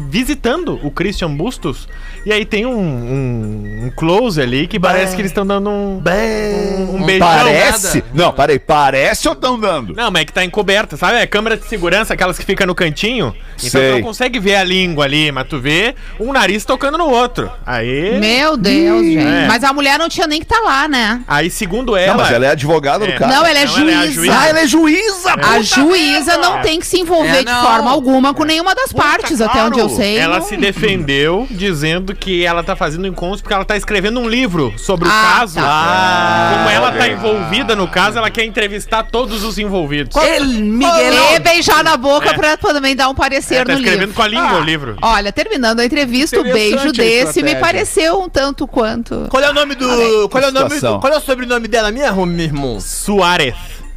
[0.09, 1.87] visitando o Christian Bustos.
[2.25, 6.01] E aí tem um, um- um close ali que parece que eles estão dando um,
[6.05, 7.27] um, um beijão.
[7.27, 8.03] Parece?
[8.13, 8.59] Não, parei.
[8.59, 9.93] Parece ou estão dando?
[9.95, 11.17] Não, mas é que tá encoberta, sabe?
[11.17, 13.33] É câmera de segurança, aquelas que ficam no cantinho.
[13.57, 13.89] Então Sei.
[13.91, 17.49] tu não consegue ver a língua ali, mas tu vê um nariz tocando no outro.
[17.65, 18.19] Aí.
[18.19, 19.17] Meu Deus, gente.
[19.25, 19.47] É.
[19.47, 21.21] Mas a mulher não tinha nem que estar lá, né?
[21.27, 22.15] Aí, segundo Não, ela.
[22.23, 23.15] mas ela é advogada do É.
[23.17, 23.33] cara.
[23.33, 24.11] Não, ela é Não, ela é a juíza.
[24.13, 24.37] juíza.
[24.39, 27.60] Ah, ela é juíza, A puta juíza não tem que se envolver É, de não.
[27.61, 30.01] Forma alguma com nenhuma das partes, até onde eu claro.
[30.01, 30.17] sei.
[30.17, 34.27] Ela não- se defendeu dizendo que ela tá fazendo encontro porque ela tá escrevendo um
[34.29, 35.55] livro sobre o Ah, caso.
[35.55, 36.51] tá.
[36.57, 40.15] Como ela tá envolvida no caso, ela quer entrevistar todos os envolvidos.
[40.15, 44.15] E beijar na boca pra também dar um parecer Ela tá no escrevendo livro.
[44.15, 44.97] com a língua o livro.
[45.01, 49.27] Olha, terminando a entrevista, o beijo desse me pareceu um tanto quanto.
[49.29, 50.29] Qual é o nome do.
[50.29, 52.79] Qual é o nome do, Qual é o sobrenome dela mesmo, meu irmão?
[52.79, 53.53] Soares.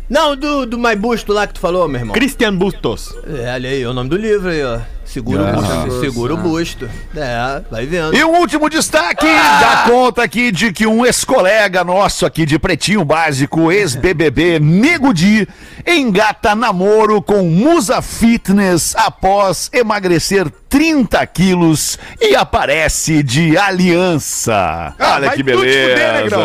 [0.09, 2.15] Não, do, do My Busto lá que tu falou, meu irmão.
[2.15, 3.15] Christian Bustos.
[3.27, 4.81] É, olha aí, é o nome do livro aí, ó.
[5.15, 6.01] Segura o busto.
[6.01, 6.91] Segura o busto.
[7.15, 8.17] É, vai vendo.
[8.17, 13.05] E o último destaque dá conta aqui de que um ex-colega nosso aqui de Pretinho
[13.05, 15.47] Básico, ex-BBB, Nego Di,
[15.87, 24.95] engata namoro com Musa Fitness após emagrecer 30 quilos e aparece de aliança.
[24.99, 25.91] Ah, Olha que beleza.
[25.93, 26.41] fuder, negrão.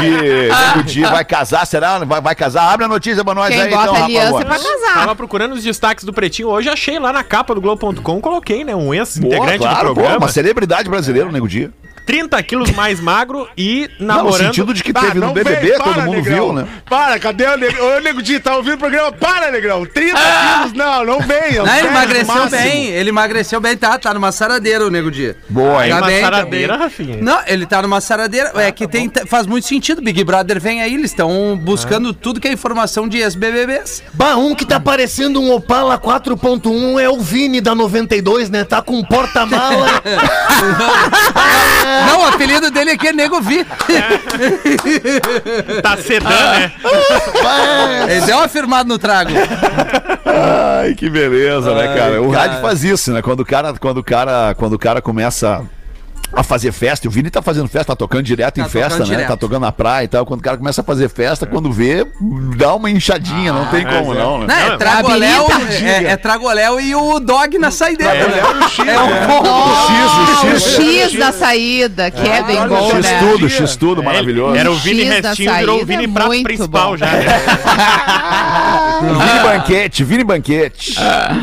[0.00, 1.98] Nego Di, vai casar, será?
[1.98, 2.72] Vai, vai casar?
[2.72, 4.46] Abre a notícia pra nós Quem aí, bota então, aliança é Gomes.
[4.46, 4.94] pra casar.
[4.94, 8.74] Tava procurando os destaques do Pretinho hoje, achei lá na capa do Globo.com, coloquei, né?
[8.74, 10.18] Um ex-integrante do claro, pô, programa.
[10.18, 11.70] uma celebridade brasileira, o Nego Di.
[12.08, 14.46] 30 quilos mais magro e Não, no namorando.
[14.46, 16.34] sentido de que Tá, teve no não BBB, vem, todo para, mundo Negrão.
[16.46, 16.66] viu, né?
[16.88, 17.84] Para, cadê o Nego?
[17.84, 19.12] Ô, Nego Di, tá ouvindo o programa?
[19.12, 19.84] Para, Negrão.
[19.84, 21.62] 30 quilos, não, não venha.
[21.62, 25.36] Não, ele emagreceu bem, ele emagreceu bem, tá, tá numa saradeira o Nego Dia.
[25.50, 25.92] Boa, hein?
[25.92, 26.82] Tá bem, tá saradeira, bem.
[26.82, 27.18] Rafinha.
[27.20, 30.94] Não, ele tá numa saradeira, é que tem, faz muito sentido, Big Brother vem aí,
[30.94, 34.02] eles estão buscando tudo que é informação de ex-BBBs.
[34.14, 38.64] Bah, um que tá parecendo um Opala 4.1 é o Vini da 92, né?
[38.64, 39.88] Tá com um porta-mala.
[42.06, 43.66] Não, o apelido dele aqui é Nego Vi.
[45.82, 46.72] Tá sedã, né?
[48.08, 49.30] Ele deu uma firmada no trago.
[50.24, 52.22] Ai, que beleza, né, cara?
[52.22, 52.48] O cara.
[52.48, 53.22] rádio faz isso, né?
[53.22, 55.64] Quando o cara, quando o cara, quando o cara começa
[56.32, 58.98] a fazer festa, e o Vini tá fazendo festa, tá tocando direto Tá em festa,
[58.98, 59.04] né?
[59.04, 59.28] direto.
[59.28, 60.26] Tá tocando na praia e tal.
[60.26, 62.06] Quando o cara começa a fazer festa, quando vê,
[62.56, 64.68] dá uma inchadinha, não tem como não, Não, né?
[64.74, 65.84] é Tragoléu, habilita.
[65.84, 67.70] é, é Tragoléu e o Dog na
[68.04, 68.38] né?
[68.38, 69.48] É o combo.
[69.48, 73.18] Ah, o o X, X da saída, que é bem bom, X né?
[73.20, 74.54] tudo, X tudo, maravilhoso.
[74.56, 76.96] Era o Vini X Restinho, virou o saída Vini é Prato principal bom.
[76.96, 77.24] já, né?
[79.00, 80.94] Vini Banquete, Vini Banquete.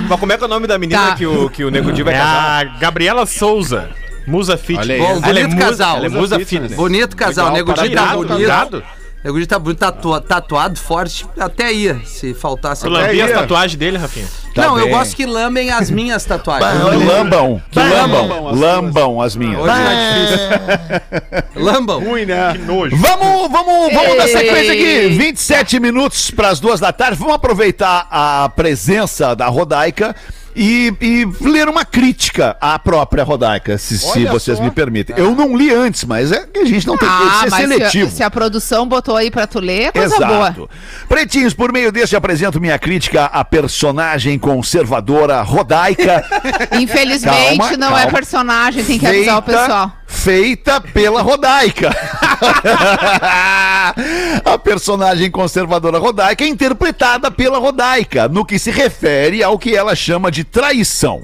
[0.07, 1.15] Mas como é que é o nome da menina Tá.
[1.15, 2.59] que, o, que o Nego Di vai É casar?
[2.59, 3.89] a Gabriela Souza,
[4.27, 4.79] Musa Fit.
[4.79, 5.01] Olha aí.
[5.01, 5.97] Bom, Ela é bonito musa- casal.
[5.97, 6.73] ela é musa fitness.
[6.73, 8.39] Bonito casal, Legal, Nego Di tá Irado, bonito.
[8.41, 8.83] irado.
[9.27, 11.25] O guri tá bonito, tatua- tatuado, forte.
[11.39, 12.83] Até ia, se faltasse.
[12.83, 14.27] Tu lambia as tatuagens dele, Rafinha?
[14.53, 14.93] Tá não, eu bem.
[14.93, 16.71] gosto que lambem as minhas tatuagens.
[16.71, 19.59] Que lambam, que Lambam lambam, as lambam as minhas.
[19.59, 21.43] Hoje tá difícil.
[21.63, 22.03] Lambam.
[22.03, 22.51] Ruim, né?
[22.53, 22.95] Que nojo.
[22.97, 25.07] Vamos, vamos, vamos dar sequência aqui.
[25.17, 27.17] 27 minutos para as duas da tarde.
[27.17, 30.15] Vamos aproveitar a presença da Rodaica
[30.55, 34.63] e, e ler uma crítica à própria Rodaica, se, se vocês só.
[34.63, 35.15] me permitem.
[35.17, 37.59] Eu não li antes, mas é que a gente não tem que Ah, ser mas
[37.59, 38.11] se a, seletivo.
[38.11, 40.47] se a produção botou aí pra tu ler, é coisa boa.
[40.47, 40.69] Exato.
[41.07, 46.23] Pretinhos, por meio deste apresento minha crítica à personagem conservadora Rodaica.
[46.79, 48.11] Infelizmente, Calma, não é calma.
[48.17, 49.91] personagem, tem que avisar o pessoal.
[50.07, 51.89] Feita pela Rodaica.
[54.45, 59.95] a personagem conservadora Rodaica é interpretada pela Rodaica, no que se refere ao que ela
[59.95, 61.23] chama de traição.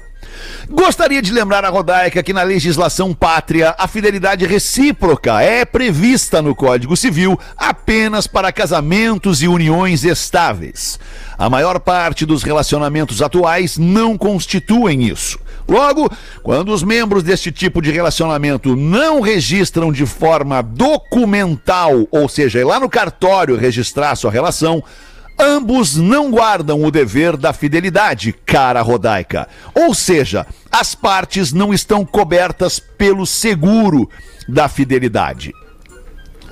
[0.68, 6.54] Gostaria de lembrar a Rodaica que na legislação pátria a fidelidade recíproca é prevista no
[6.54, 10.98] Código Civil apenas para casamentos e uniões estáveis.
[11.36, 15.38] A maior parte dos relacionamentos atuais não constituem isso.
[15.68, 16.10] Logo,
[16.42, 22.64] quando os membros deste tipo de relacionamento não registram de forma documental, ou seja, ir
[22.64, 24.82] lá no cartório registrar sua relação,
[25.38, 29.48] Ambos não guardam o dever da fidelidade, cara Rodaica.
[29.74, 34.08] Ou seja, as partes não estão cobertas pelo seguro
[34.48, 35.52] da fidelidade.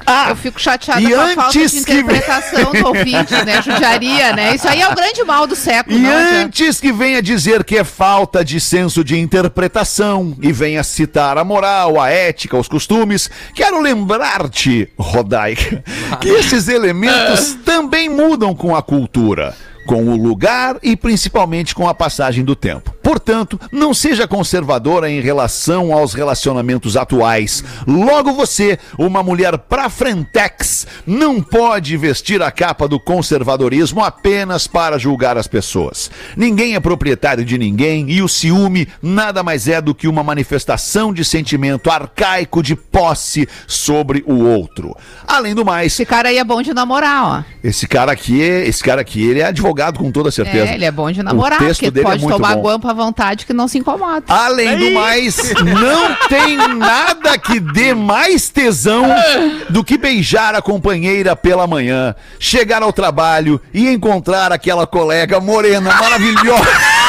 [0.06, 3.60] Ah, Eu fico chateada e com a falta de que- interpretação do ouvinte, né?
[3.62, 4.54] Judiaria, né?
[4.54, 7.84] Isso aí é o grande mal do século, E antes que venha dizer que é
[7.84, 13.80] falta de senso de interpretação e venha citar a moral, a ética, os costumes, quero
[13.80, 15.82] lembrar-te, Rodaica,
[16.20, 19.54] que esses elementos também mudam com a cultura.
[19.87, 22.94] Com o lugar e principalmente com a passagem do tempo.
[23.02, 27.64] Portanto, não seja conservadora em relação aos relacionamentos atuais.
[27.88, 34.98] Logo você, uma mulher pra frentex, não pode vestir a capa do conservadorismo apenas para
[34.98, 36.11] julgar as pessoas.
[36.37, 41.12] Ninguém é proprietário de ninguém e o ciúme nada mais é do que uma manifestação
[41.12, 44.94] de sentimento arcaico de posse sobre o outro.
[45.26, 47.42] Além do mais, Esse cara aí é bom de namorar, ó.
[47.62, 50.70] Esse cara aqui, é- esse cara aqui, ele é advogado com toda certeza.
[50.70, 52.62] É, ele é bom de namorar, O texto é pode muito tomar bom.
[52.62, 54.25] guampa à vontade que não se incomoda.
[54.29, 59.05] Além do mais, não tem nada que dê mais tesão
[59.68, 65.92] do que beijar a companheira pela manhã, chegar ao trabalho e encontrar aquela colega morena
[65.94, 66.99] maravilhosa.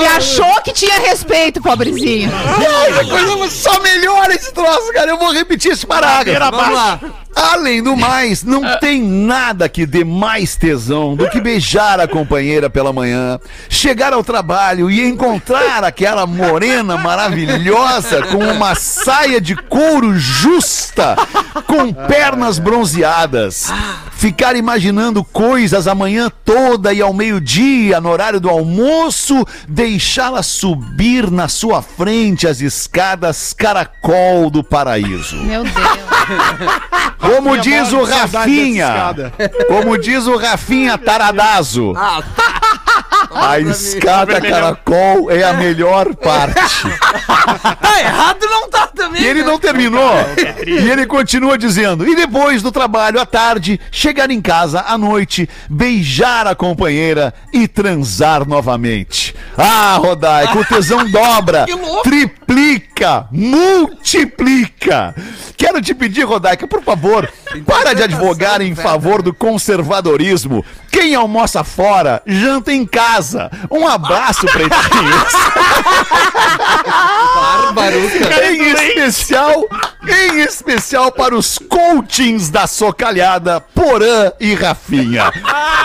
[0.00, 2.30] Ele achou que tinha respeito, pobrezinho.
[2.32, 5.10] Ai, que coisa só melhora esse troço, cara.
[5.10, 6.50] Eu vou repetir esse parágrafo.
[6.50, 7.00] Vamos lá.
[7.34, 12.68] Além do mais, não tem nada que dê mais tesão do que beijar a companheira
[12.68, 13.38] pela manhã,
[13.68, 21.16] chegar ao trabalho e encontrar aquela morena maravilhosa com uma saia de couro justa,
[21.66, 23.72] com pernas bronzeadas.
[24.12, 31.30] Ficar imaginando coisas a manhã toda e ao meio-dia, no horário do almoço, deixá-la subir
[31.30, 35.36] na sua frente as escadas caracol do paraíso.
[35.36, 35.74] Meu Deus.
[37.20, 39.14] Como diz o Rafinha,
[39.68, 42.22] como diz o Rafinha Taradazo, Ah,
[43.32, 46.88] a escada caracol é a melhor parte.
[47.80, 49.22] tá errado não tá também.
[49.22, 49.46] E ele né?
[49.46, 50.12] não terminou.
[50.66, 55.48] E ele continua dizendo: e depois do trabalho à tarde, chegar em casa à noite,
[55.68, 59.34] beijar a companheira e transar novamente.
[59.56, 61.66] Ah, Rodaica, o tesão dobra,
[62.02, 65.14] triplica, multiplica.
[65.56, 67.09] Quero te pedir, Rodaica, por favor,
[67.66, 70.64] para de advogar em favor do conservadorismo.
[70.90, 73.50] Quem almoça fora, janta em casa.
[73.70, 74.70] Um abraço, pretinhos.
[78.42, 79.64] Em especial,
[80.08, 85.30] em especial para os coachings da socalhada Porã e Rafinha.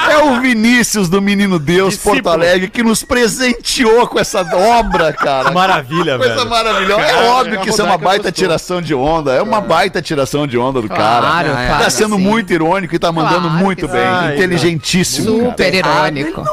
[0.09, 2.33] É o Vinícius do Menino Deus Porto Discípulo.
[2.35, 5.51] Alegre que nos presenteou com essa obra, cara.
[5.51, 6.49] Maravilha, Coisa velho.
[6.49, 7.01] maravilhosa.
[7.01, 8.43] É Cara, óbvio que isso é uma baita gostou.
[8.43, 9.33] tiração de onda.
[9.33, 11.49] É uma baita tiração de onda do Claro, cara.
[11.51, 12.27] claro Tá sendo que sim.
[12.29, 14.01] muito irônico e tá mandando Claro muito bem.
[14.27, 14.33] sim.
[14.33, 14.94] Inteligentíssimo.
[15.03, 15.23] Cara.
[15.55, 16.43] Super irônico.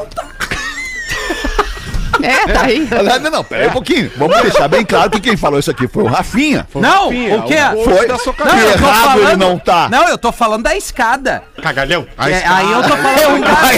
[2.23, 2.89] É, tá aí.
[3.23, 4.11] Não, não, pera aí um pouquinho.
[4.17, 6.67] Vamos deixar bem claro que quem falou isso aqui foi o Rafinha.
[6.75, 7.57] Não, Rafinha, o quê?
[7.77, 8.07] o Foi.
[8.09, 8.61] da Que socalhada.
[8.61, 9.89] eu tô errado ele falando- não tá.
[9.91, 11.43] Não, eu tô falando da escada.
[11.63, 12.07] Cagalhão.
[12.19, 13.75] É, aí eu tô falando da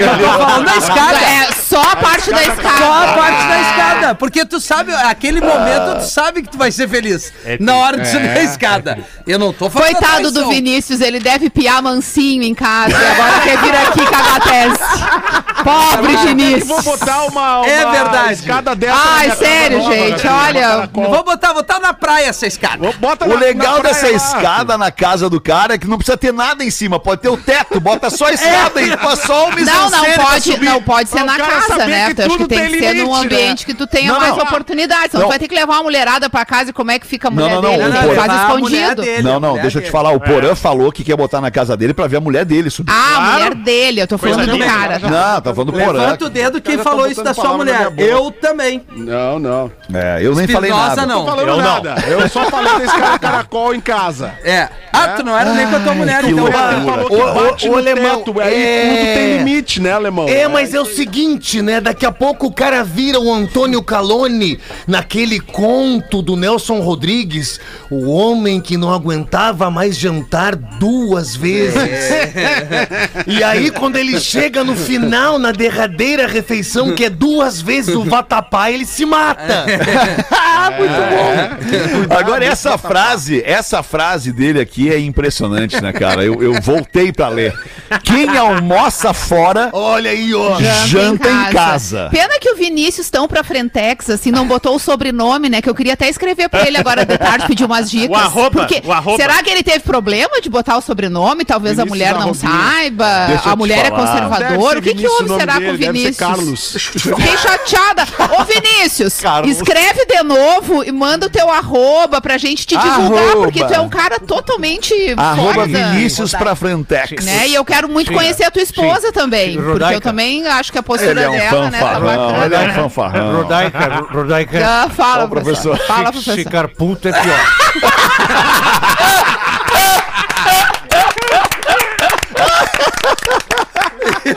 [0.00, 1.18] Eu tô falando da escada.
[1.18, 2.78] É só a parte da escada.
[2.78, 4.14] Só a parte da escada.
[4.14, 7.32] Porque tu sabe, aquele momento tu sabe que tu vai ser feliz.
[7.44, 8.98] É na hora de subir a escada.
[9.26, 9.92] Eu não tô falando.
[9.92, 10.48] da Coitado do.
[10.48, 15.46] Vinícius, ele deve piar mansinho em casa e agora quer vir aqui cagar tese.
[15.64, 16.68] Pobre Eu Vinícius.
[16.68, 18.32] vou botar uma, uma É verdade.
[18.34, 20.32] escada dessa na Ai, minha sério, casa nova, gente, né?
[20.32, 20.90] olha.
[20.92, 22.78] Vou botar, vou botar na praia essa escada.
[22.78, 24.12] Vou- Bota O na- legal na praia dessa lá.
[24.16, 27.28] escada na casa do cara é que não precisa ter nada em cima, pode ter
[27.28, 31.08] o teto, bota só a escada e faz só o Não, não pode, não pode
[31.10, 32.14] ser na casa, né?
[32.14, 33.20] que acho que tem tem que ser num né?
[33.20, 34.44] ambiente que tu tenha Não, mais não.
[34.44, 35.10] oportunidades.
[35.10, 35.28] Senão Não.
[35.28, 37.30] tu vai ter que levar uma mulherada pra casa e como é que fica a
[37.30, 37.82] mulher não, não, dele?
[37.84, 38.00] o né?
[38.02, 39.02] porão- Faz mulher escondido.
[39.02, 39.92] dele, Não, não, mulher deixa eu te dele.
[39.92, 42.70] falar, o Porã falou que quer botar na casa dele pra ver a mulher dele
[42.70, 42.92] subir.
[42.92, 44.98] Ah, a mulher dele, eu tô falando do cara.
[44.98, 46.00] Não, tá falando do Porã.
[46.00, 47.92] Levanta o dedo quem tá falou isso da sua na mulher.
[47.98, 48.82] Eu também.
[48.96, 49.70] Não, não.
[49.92, 51.06] É, eu nem falei Espinosa, nada.
[51.06, 51.20] não.
[51.24, 51.62] Tô falando Eu não.
[51.82, 51.94] nada.
[52.08, 54.32] Eu só falei desse cara caracol em casa.
[54.44, 54.68] É.
[54.92, 56.44] Ah, tu não era nem com a tua mulher, que então.
[56.44, 56.72] loucura.
[56.72, 58.40] Ele falou que Ô, bate ô, no alemão, teto.
[58.40, 60.26] Aí é- tudo tem limite, né, alemão?
[60.28, 61.80] É, mas é o seguinte, né?
[61.80, 68.10] Daqui a pouco o cara vira o Antônio Calone naquele conto do Nelson Rodrigues, o
[68.10, 71.76] homem que não aguentava mais jantar duas vezes.
[73.26, 78.04] E aí, quando ele chega no final, na derradeira refeição, que é duas vezes o
[78.04, 79.66] vatapá, ele se mata.
[80.78, 82.14] Muito bom.
[82.16, 86.24] Agora, essa frase, essa frase dele aqui é impressionante, né, cara?
[86.24, 87.54] Eu, eu voltei pra ler.
[88.02, 90.58] Quem almoça fora, Olha aí, ó.
[90.86, 92.08] janta em casa.
[92.10, 95.62] Pena que o Vinícius tão pra Frentex, assim, não botou o sobrenome, né?
[95.62, 98.10] Que eu queria até escrever pra ele agora de tarde, pedir umas dicas.
[98.10, 99.16] O arroba, Porque o arroba.
[99.16, 101.44] será que ele teve problema de botar o sobrenome?
[101.44, 102.50] Talvez a Vinícius mulher não Arrobinha.
[102.72, 104.06] saiba, Deixa a mulher é falar.
[104.28, 104.78] conservadora.
[104.78, 106.16] O que, que houve o será com o dele, deve ser Vinícius?
[106.16, 106.72] Carlos.
[106.96, 108.06] Fiquei chateada.
[108.38, 109.56] Ô, Vinícius, Carlos.
[109.56, 113.36] escreve de novo e manda o teu arroba pra gente te divulgar, Arroba.
[113.44, 115.66] porque tu é um cara totalmente Arroba foda.
[115.66, 117.24] Vinícius pra Frentex.
[117.24, 117.48] Né?
[117.48, 118.14] E eu quero muito Sim.
[118.14, 119.12] conhecer a tua esposa Sim.
[119.12, 119.52] também.
[119.56, 119.62] Sim.
[119.62, 122.44] Porque eu também acho que a postura Ele é um dela, né, tá fanfarrão, bacana.
[122.46, 123.36] ele é um fanfarrão.
[123.36, 124.66] Rodaica, Rodaica.
[124.66, 125.76] Ah, fala, Ó, professor.
[125.76, 125.86] professor.
[125.86, 126.34] Fala, professor.
[126.36, 127.46] Ficar puto é pior.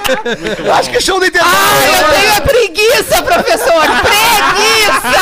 [0.78, 1.54] Acho que show do intervalo.
[1.56, 3.84] Ai, eu tenho a preguiça, professor!
[4.02, 5.20] Preguiça!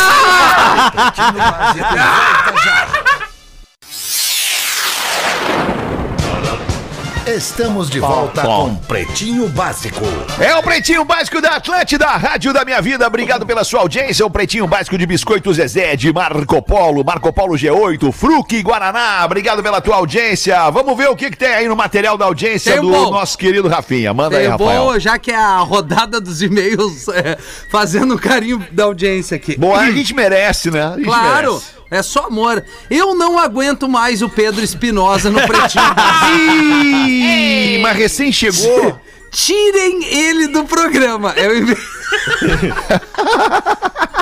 [7.28, 10.00] Estamos de volta com Pretinho Básico.
[10.40, 13.06] É o Pretinho Básico da Atlântida, Rádio da Minha Vida.
[13.06, 14.26] Obrigado pela sua audiência.
[14.26, 19.26] O Pretinho Básico de Biscoito Zezé, de Marco Polo, Marco Polo G8, Fruque Guaraná.
[19.26, 20.70] Obrigado pela tua audiência.
[20.72, 23.12] Vamos ver o que, que tem aí no material da audiência Tem do bom.
[23.12, 24.14] nosso querido Rafinha.
[24.14, 24.86] Manda aí, É Rafael.
[24.86, 27.38] bom, já que é a rodada dos e-mails é,
[27.70, 29.58] fazendo um carinho da audiência aqui.
[29.58, 30.82] Bom, a gente merece, né?
[30.86, 31.77] A gente Claro, merece.
[31.90, 32.64] É só amor.
[32.90, 35.84] Eu não aguento mais o Pedro Espinosa no Pretinho.
[37.08, 39.00] Ih, mas recém chegou.
[39.32, 41.34] Tirem ele do programa.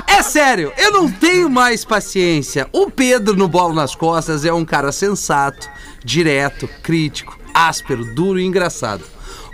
[0.08, 2.68] É sério, eu não tenho mais paciência.
[2.72, 5.70] O Pedro no Bolo nas Costas é um cara sensato,
[6.04, 9.04] direto, crítico, áspero, duro e engraçado.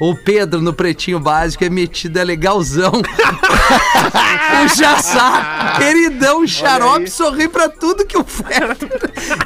[0.02, 2.92] O Pedro no Pretinho Básico é metido, é legalzão.
[4.66, 8.78] o Jassá, queridão, xarope, sorri pra tudo que o Fetter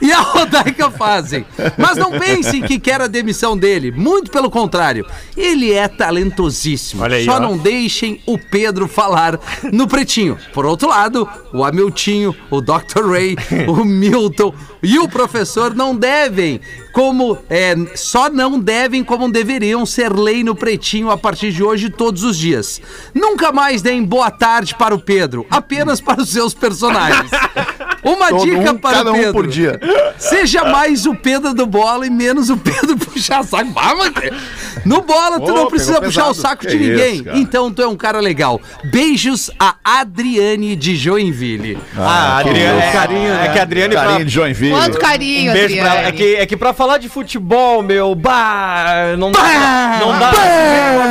[0.02, 1.46] e a Rodaica fazem.
[1.78, 3.92] Mas não pensem que quer a demissão dele.
[3.92, 5.06] Muito pelo contrário.
[5.36, 7.04] Ele é talentosíssimo.
[7.04, 7.40] Olha aí, Só ó.
[7.42, 9.38] não deixem o Pedro falar
[9.74, 10.40] no Pretinho.
[10.54, 13.06] Por outro lado, o Hamiltinho, o Dr.
[13.06, 13.36] Ray,
[13.68, 16.62] o Milton e o professor não devem,
[16.96, 21.90] como é, só não devem como deveriam ser lei no Pretinho a partir de hoje
[21.90, 22.82] todos os dias.
[23.14, 27.30] Nunca mais deem boa tarde para o Pedro, apenas para os seus personagens.
[28.06, 29.34] Uma Todo dica um, para cada o um Pedro.
[29.34, 29.80] por dia.
[30.18, 33.72] Seja mais o Pedro do bola e menos o Pedro puxar saco.
[33.76, 37.16] Ah, mas- No bola, tu Ô, não precisa puxar o saco de Que ninguém.
[37.16, 38.62] isso, então tu é um cara legal.
[38.86, 41.78] Beijos a Adriane de Joinville.
[41.98, 43.96] Ah, que Adriane, é, carinho, é que a Adriane.
[43.96, 44.72] Carinho pra- de Joinville.
[44.72, 45.96] Quanto carinho, Um beijo pra ela.
[45.96, 46.18] É Adriane.
[46.18, 49.98] que, é que pra falar de futebol, meu, bah, não dá.
[50.00, 50.32] Não dá.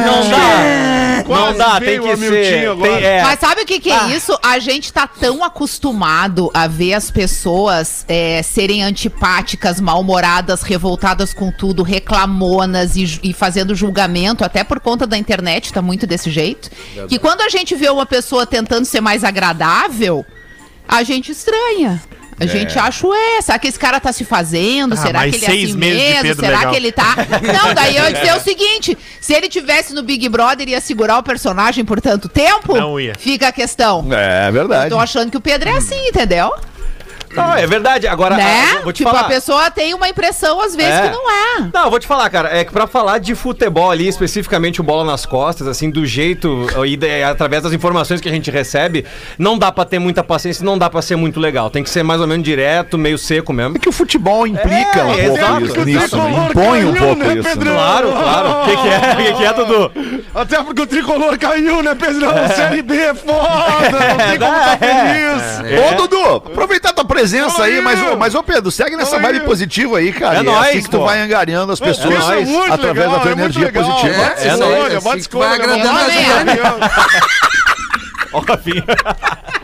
[0.07, 1.24] Não dá.
[1.26, 2.76] Não dá, tem veio o que ser.
[2.76, 3.22] Tem, é.
[3.22, 4.38] Mas sabe o que, que é isso?
[4.42, 11.51] A gente tá tão acostumado a ver as pessoas é, serem antipáticas, mal-humoradas, revoltadas com
[11.51, 16.70] tudo, reclamonas e, e fazendo julgamento, até por conta da internet, tá muito desse jeito.
[17.09, 20.26] Que quando a gente vê uma pessoa tentando ser mais agradável,
[20.87, 22.03] a gente estranha.
[22.39, 24.95] A gente acha, ué, será que esse cara tá se fazendo?
[24.95, 26.35] Ah, será que ele é assim mesmo?
[26.35, 26.70] Será legal.
[26.72, 27.16] que ele tá.
[27.43, 31.18] Não, daí eu ia dizer o seguinte: se ele tivesse no Big Brother, ia segurar
[31.18, 32.76] o personagem por tanto tempo?
[32.76, 33.14] Não ia.
[33.16, 34.07] Fica a questão.
[34.12, 34.91] É verdade.
[34.91, 36.53] Tô achando que o Pedro é assim, entendeu?
[37.35, 38.07] Não, é verdade.
[38.07, 38.64] Agora, né?
[38.76, 39.22] ah, vou te tipo, falar.
[39.22, 41.03] a pessoa tem uma impressão às vezes É.
[41.03, 41.70] que não é.
[41.72, 44.85] Não, eu vou te falar, cara, é que pra falar de futebol ali, especificamente o
[44.85, 49.05] bola nas costas, assim, do jeito e de- através das informações que a gente recebe,
[49.39, 51.70] não dá pra ter muita paciência, não dá pra ser muito legal.
[51.70, 53.76] Tem que ser mais ou menos direto, meio seco mesmo.
[53.76, 55.47] É que o futebol implica É, um exato.
[55.53, 56.47] pouco isso, nisso, né?
[56.51, 57.43] impõe um pouco né, isso.
[57.49, 57.55] né?
[57.55, 57.74] Pedrão?
[57.74, 58.49] Claro, claro.
[58.51, 59.12] O que, que é?
[59.12, 59.93] O que, que é, Dudu?
[60.35, 62.32] Até porque o tricolor caiu, né, Pedrão?
[62.55, 65.80] Série B é foda, não tem como tá feliz.
[65.80, 67.23] Ô, Dudu, aproveitar tua presença
[67.62, 67.80] aí, Oi.
[67.80, 70.38] mas, ô, mas, ô Pedro, segue nessa vibe positiva aí, cara.
[70.38, 71.04] É E nóis, assim que tu pô.
[71.04, 73.84] vai angariando as pessoas Isso é muito através legal, da tua é energia legal.
[73.84, 74.22] positiva.
[74.22, 75.48] É, escolha, é, assim que vai escolha.
[75.50, 76.30] agradando a gente.
[76.50, 76.76] escolha.
[78.32, 78.40] Ó.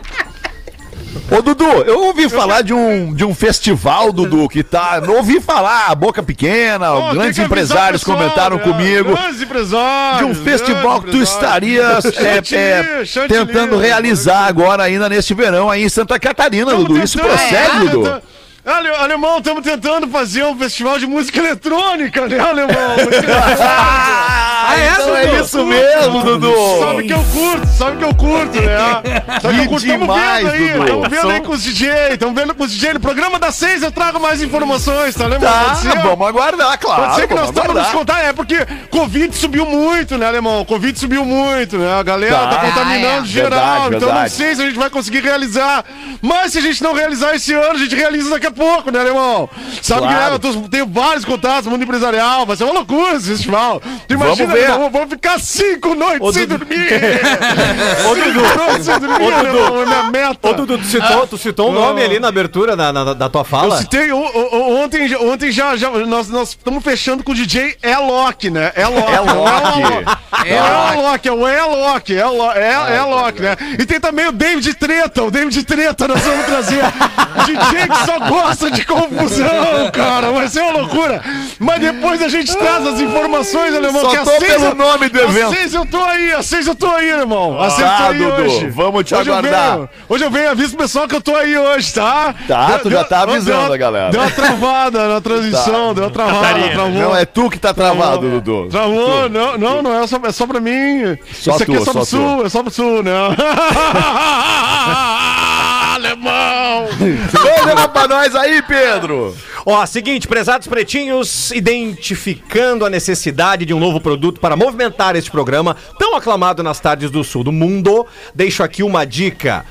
[1.29, 5.01] Ô, Dudu, eu ouvi falar de um, de um festival, Dudu, que tá.
[5.01, 8.63] Não ouvi falar, Boca Pequena, tem grandes empresários pessoal, comentaram né?
[8.63, 9.13] comigo.
[9.13, 10.17] Grandes empresários.
[10.19, 15.83] De um festival que tu estarias é, é, tentando realizar agora ainda neste verão aí
[15.83, 17.01] em Santa Catarina, Dudu.
[17.01, 18.21] Isso procede, é, Dudu?
[18.63, 22.95] Ale, alemão, estamos tentando fazer um festival de música eletrônica, né, alemão?
[24.67, 25.43] Ah, é, então é Dudu?
[25.43, 26.53] isso mesmo, Dudu.
[26.79, 28.77] Sabe que eu curto, sabe que eu curto, né?
[29.41, 29.87] Sabe que eu curto.
[29.87, 30.85] Tamo demais, vendo aí, Dudu.
[30.85, 32.93] tamo vendo aí com os DJ, tamo vendo com os DJ.
[32.93, 35.49] No programa das seis eu trago mais informações, tá, alemão?
[35.51, 35.97] Tá, Pode ser?
[35.99, 37.03] vamos aguardar, claro.
[37.03, 38.57] Pode ser que nós estamos nos contar, é porque
[38.89, 40.63] Covid subiu muito, né, alemão?
[40.65, 41.93] Covid subiu muito, né?
[41.99, 42.47] A galera Tá.
[42.47, 43.25] tá, contaminando Ah, é.
[43.25, 44.33] geral, Verdade, então não verdade.
[44.33, 45.83] sei se a gente vai conseguir realizar.
[46.21, 48.99] Mas se a gente não realizar esse ano, a gente realiza daqui a pouco, né,
[48.99, 49.49] alemão?
[49.81, 50.15] Sabe Claro.
[50.15, 53.29] que né, eu tô- tenho vários contatos no mundo empresarial, vai ser uma loucura esse
[53.29, 53.81] festival.
[54.07, 54.65] Tu imagina, ver.
[54.69, 56.65] alemão, vamos ficar cinco noites Ô, sem Dudu.
[56.65, 56.87] dormir.
[58.09, 58.39] Ô, Dudu.
[58.47, 59.81] Cinco noites sem dormir, Ô, Dudu.
[59.81, 60.49] é minha meta.
[60.49, 63.41] Ô, Dudu, tu citou, tu citou um nome ali na abertura da, na- da tua
[63.41, 63.77] Eu fala.
[63.77, 68.49] citei o- o- ontem, já- ontem já, já nós estamos fechando com o DJ Elok,
[68.49, 68.71] né?
[68.75, 69.11] Elok.
[69.11, 70.05] Elok.
[70.45, 70.57] É
[70.97, 73.55] Elok, é o Elok, é é Elok, né?
[73.79, 76.81] E tem também o David Treta, o David Treta nós vamos trazer.
[77.45, 81.21] DJ que só gosta de confusão, cara, vai ser uma loucura.
[81.59, 85.09] Mas depois a gente traz as informações, alemão, Só que às seis pelo eu- nome
[85.09, 85.51] do evento.
[85.51, 87.61] Às seis eu tô aí, às seis eu tô aí, irmão.
[87.61, 88.67] Às seis eu Tá, tô aí Dudu, hoje.
[88.69, 89.73] vamos te hoje eu aguardar.
[89.75, 92.33] venho- hoje eu venho, aviso pro pessoal que eu tô aí hoje, tá?
[92.47, 94.09] Tá, tu já tá avisando deu- a galera.
[94.11, 96.69] Deu uma travada na transição, deu uma travada, Catarina.
[96.71, 96.91] travou.
[97.01, 98.67] Não, é tu que tá travado, Dudu.
[98.69, 101.17] Travou, não, não, não é só, é só pra mim.
[101.33, 103.11] Só Isso aqui tu, é só pro só sul, é só pro sul, né?
[106.11, 106.87] Alemão!
[107.65, 109.35] Manda pra nós aí, Pedro.
[109.65, 115.75] Ó, seguinte, prezados pretinhos, identificando a necessidade de um novo produto para movimentar este programa,
[115.97, 118.05] tão aclamado nas tardes do sul do mundo,
[118.35, 119.65] deixo aqui uma dica.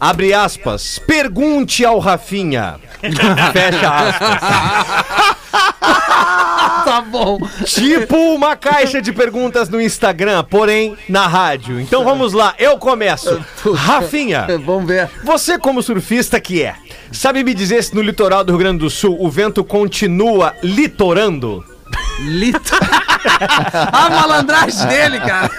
[0.00, 2.76] Abre aspas, pergunte ao Rafinha.
[3.52, 5.13] Fecha aspas.
[6.94, 7.40] Tá bom.
[7.64, 11.80] Tipo uma caixa de perguntas no Instagram, porém na rádio.
[11.80, 13.44] Então vamos lá, eu começo.
[13.74, 15.10] Rafinha, Vamos ver.
[15.24, 16.76] você como surfista que é,
[17.10, 21.64] sabe me dizer se no litoral do Rio Grande do Sul o vento continua litorando?
[22.20, 22.76] Lito.
[23.92, 25.50] a malandragem dele, cara.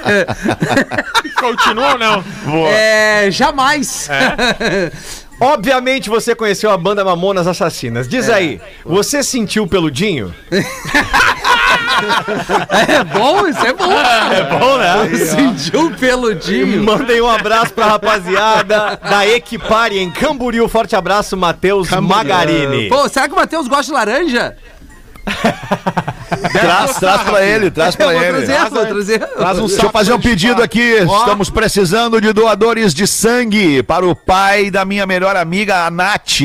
[1.38, 2.23] Continua ou não?
[2.67, 4.07] É, jamais.
[5.39, 8.07] Obviamente você conheceu a banda Mamonas Assassinas.
[8.07, 10.33] Diz aí, você sentiu peludinho?
[12.89, 13.91] É bom, isso é bom.
[13.91, 15.15] É bom, né?
[15.25, 16.83] Sentiu peludinho.
[16.83, 20.67] Mandem um abraço pra rapaziada da Equipare em Camboriú.
[20.67, 22.89] Forte abraço, Matheus Magarini.
[22.89, 24.55] Pô, será que o Matheus gosta de laranja?
[26.51, 28.45] Traz, traz pra ele, traz pra ele.
[28.45, 29.19] trazer, vou trazer.
[29.19, 30.80] Traz um Deixa eu fazer um pedido aqui.
[30.80, 36.41] Estamos precisando de doadores de sangue para o pai da minha melhor amiga, a Nath.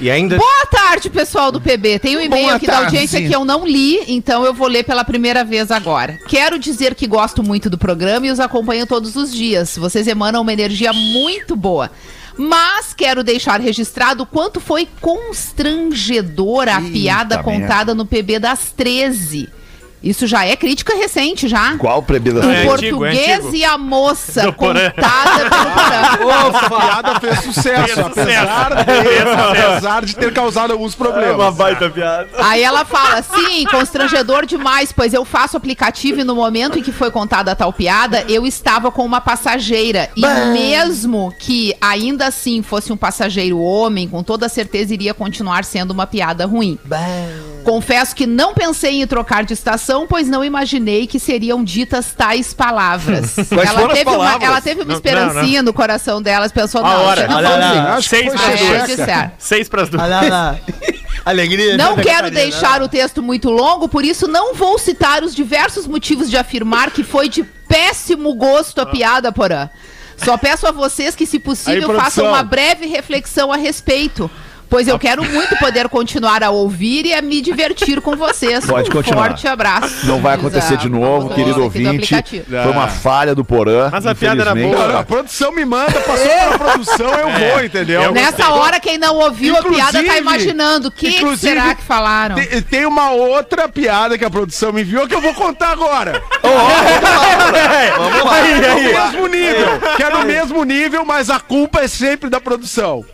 [0.00, 0.36] E ainda.
[0.36, 1.98] Boa tarde, pessoal do PB.
[1.98, 2.86] Tem um e-mail Boa aqui da tarde.
[2.86, 6.18] audiência que eu não li, então eu vou ler pela primeira vez agora.
[6.28, 9.76] Quero dizer que gosto muito do programa e os acompanho todos os dias.
[9.76, 11.90] Vocês emanam uma energia muito boa.
[12.38, 17.42] Mas quero deixar registrado o quanto foi constrangedora a piada merda.
[17.42, 19.48] contada no PB das 13.
[20.02, 21.76] Isso já é crítica recente, já.
[21.78, 22.40] Qual prebida?
[22.40, 23.54] O É antigo, português é antigo.
[23.56, 26.46] e a moça Do contada pelo Porã.
[26.66, 29.30] A piada fez sucesso, Fez apesar, de,
[29.60, 31.54] apesar de ter causado alguns problemas.
[31.94, 32.28] piada.
[32.38, 36.92] Aí ela fala, sim, constrangedor demais, pois eu faço aplicativo e no momento em que
[36.92, 40.08] foi contada a tal piada, eu estava com uma passageira.
[40.16, 40.20] E
[40.52, 46.06] mesmo que ainda assim fosse um passageiro homem, com toda certeza iria continuar sendo uma
[46.06, 46.78] piada ruim.
[47.66, 52.54] Confesso que não pensei em trocar de estação, pois não imaginei que seriam ditas tais
[52.54, 53.34] palavras.
[53.52, 54.48] Quais ela, foram as teve uma, palavras?
[54.48, 57.26] ela teve uma Não, esperancinha no coração delas, pensou, A não, hora.
[57.28, 57.96] Olha não, lá.
[57.96, 59.30] que Seis foi pra Aí duas.
[59.36, 60.00] Seis pras duas.
[60.00, 60.56] Olha lá.
[61.26, 61.76] Alegria.
[61.76, 66.30] Não quero deixar o texto muito longo, por isso não vou citar os diversos motivos
[66.30, 69.68] de afirmar que foi de péssimo gosto a piada, Porã.
[70.18, 74.30] Só peço a vocês que, se possível, Aí, façam uma breve reflexão a respeito.
[74.68, 78.64] Pois eu quero muito poder continuar a ouvir e a me divertir com vocês.
[78.66, 79.28] Pode um continuar.
[79.28, 80.06] forte abraço.
[80.06, 82.14] Não vai acontecer de novo, querido do ouvinte.
[82.44, 83.88] Foi uma falha do Porã.
[83.90, 85.00] Mas a piada era boa.
[85.00, 88.02] A produção me manda, passou pela produção, eu vou, entendeu?
[88.02, 90.88] Eu Nessa hora, quem não ouviu a piada tá Inclusive- imaginando.
[90.88, 92.34] O que, que inclusive, será que falaram?
[92.36, 96.22] Tem, tem uma outra piada que a produção me enviou que eu vou contar agora.
[97.96, 98.38] Vamos lá.
[98.38, 99.80] É no mesmo nível.
[99.96, 103.04] Que é no mesmo nível, mas a culpa é sempre da produção.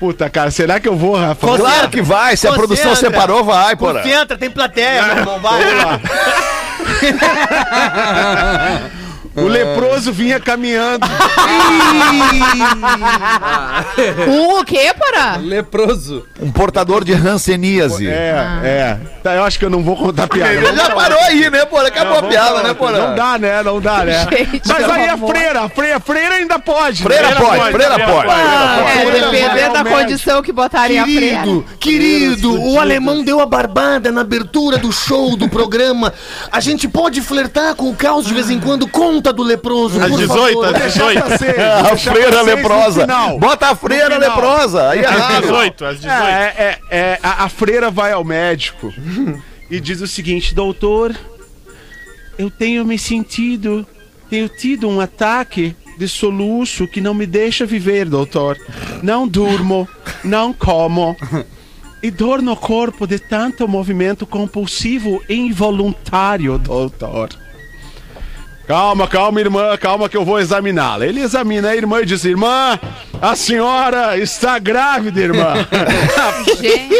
[0.00, 1.46] Puta, cara, será que eu vou, Rafa?
[1.46, 1.70] Concentra.
[1.72, 2.34] Claro que vai.
[2.34, 2.66] Se a Concentra.
[2.68, 4.00] produção separou, vai, Porã.
[4.00, 5.40] Concentra, tem plateia, meu irmão.
[5.40, 5.60] Vai.
[9.36, 11.06] O leproso vinha caminhando.
[14.28, 15.36] O quê, Porã?
[15.38, 16.26] Leproso.
[16.40, 18.06] Um portador de ranceníase.
[18.08, 18.98] É, é.
[19.22, 20.52] Tá, eu acho que eu não vou contar piada.
[20.52, 21.88] Ele já parou aí, né, Porã?
[21.88, 22.74] Acabou a Vamos piada, né.
[22.74, 23.08] Porã?
[23.08, 23.62] Não dá, né?
[23.62, 24.26] Não dá, né?
[24.30, 25.30] Gente, Mas aí a amor.
[25.30, 27.02] freira, a freira, a freira ainda pode.
[27.02, 27.34] Freira né?
[27.36, 28.26] pode, pode, freira freira pode.
[28.26, 28.40] pode.
[28.40, 31.20] É, Freira vai dependendo da condição que botarem a freira.
[31.20, 36.12] Querido, querido, o alemão deu a barbada na abertura do show do programa.
[36.50, 38.88] A gente pode flertar com o caos de vez em quando.
[39.20, 40.64] Conta do leproso, Às por 18, favor.
[40.64, 41.22] às Deixar 18.
[41.26, 41.56] pra seis,
[41.92, 43.06] A freira leprosa.
[43.38, 44.88] Bota a freira leprosa.
[44.88, 45.42] Aí é Às rápido.
[45.42, 46.12] 18, às 18.
[46.24, 48.90] É, é, é, a, a freira vai ao médico
[49.70, 51.14] e diz o seguinte, doutor,
[52.38, 53.86] eu tenho me sentido,
[54.30, 58.56] tenho tido um ataque de soluço que não me deixa viver, doutor.
[59.02, 59.86] Não durmo,
[60.24, 61.14] não como.
[62.02, 67.28] E dor no corpo de tanto movimento compulsivo e involuntário, doutor.
[68.70, 71.04] Calma, calma, irmã, calma que eu vou examiná-la.
[71.04, 72.78] Ele examina a irmã e diz: Irmã,
[73.20, 75.54] a senhora está grávida, irmã.
[76.56, 76.94] Gente,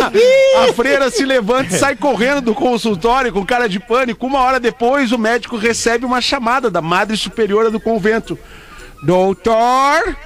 [0.59, 4.27] A freira se levanta e sai correndo do consultório com cara de pânico.
[4.27, 8.37] Uma hora depois, o médico recebe uma chamada da madre superiora do convento.
[9.05, 10.17] Doutor?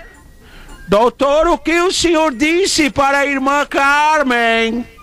[0.88, 4.93] Doutor, o que o senhor disse para a irmã Carmen?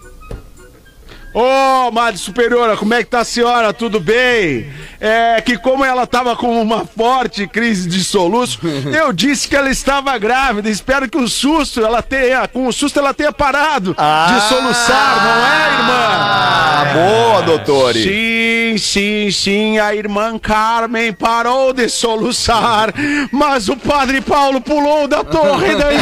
[1.34, 3.72] Ô, Madre Superiora, como é que tá a senhora?
[3.72, 4.70] Tudo bem?
[5.00, 8.60] É que como ela tava com uma forte crise de soluço,
[8.94, 10.70] eu disse que ela estava grávida.
[10.70, 15.48] Espero que o susto ela tenha, com o susto ela tenha parado de soluçar, não
[15.48, 15.94] é, irmã?
[15.94, 17.94] Ah, boa, doutor.
[17.94, 22.94] Sim, sim, sim, a irmã Carmen parou de soluçar,
[23.32, 25.92] mas o padre Paulo pulou da torre da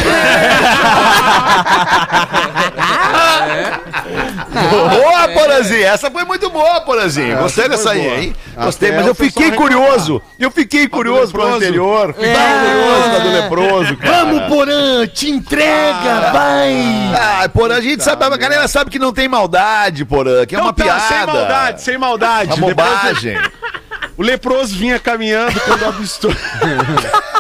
[4.90, 5.86] Boa, Porazinho.
[5.86, 7.38] Essa foi muito boa, Porazinho.
[7.38, 8.16] Gostei foi dessa aí, boa.
[8.16, 8.36] hein?
[8.56, 10.22] Gostei, mas eu fiquei curioso.
[10.40, 11.58] Eu fiquei curioso com o leproso.
[11.58, 12.14] anterior.
[12.14, 14.26] Fiquei curioso da do leproso, cara.
[14.26, 16.74] Vamos, Porã, te entrega, vai.
[17.16, 20.62] Ah, Porã, a gente sabe, a galera sabe que não tem maldade, Porã, que é
[20.62, 21.00] uma tá, piada.
[21.02, 22.54] sem maldade, sem maldade.
[22.54, 23.38] Uma bobagem.
[24.18, 26.32] o leproso vinha caminhando quando avistou.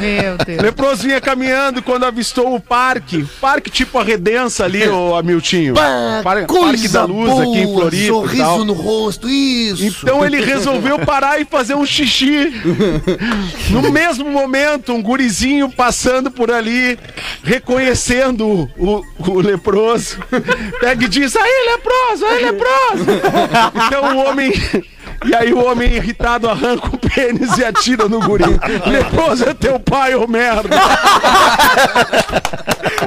[0.00, 0.62] Meu Deus.
[0.62, 3.26] Leproso vinha caminhando quando avistou o parque.
[3.40, 5.74] Parque tipo a Redença ali, ô Amiltinho.
[5.74, 8.06] Pá, Par- coisa boa, aqui em Floripa.
[8.06, 8.64] sorriso tal.
[8.64, 9.84] no rosto, isso.
[10.02, 12.52] Então ele resolveu parar e fazer um xixi.
[13.70, 16.98] No mesmo momento, um gurizinho passando por ali,
[17.44, 18.68] reconhecendo o,
[19.18, 20.18] o- o leproso,
[20.80, 23.04] pega e diz: Aí, leproso, aí, leproso.
[23.86, 24.52] Então o homem.
[25.24, 28.44] E aí o homem irritado arranca o pênis e atira no guri.
[28.86, 30.68] Leproso é teu pai, ô merda.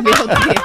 [0.01, 0.63] Meu Deus.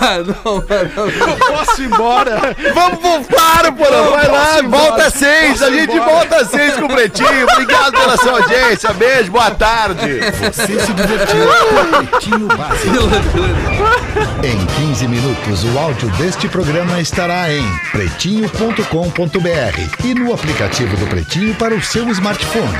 [0.00, 2.54] Ah, não, não, Posso ir embora?
[2.72, 4.02] Vamos voltar, porra.
[4.10, 5.50] Vai lá, volta às seis.
[5.58, 6.10] Posso A gente embora?
[6.12, 7.46] volta às seis com o Pretinho.
[7.52, 8.92] Obrigado pela sua audiência.
[8.92, 10.20] Beijo, boa tarde.
[10.40, 12.94] Você se divertiu com Pretinho Básico.
[14.44, 21.54] Em 15 minutos, o áudio deste programa estará em pretinho.com.br e no aplicativo do Pretinho
[21.56, 22.78] para o seu smartphone.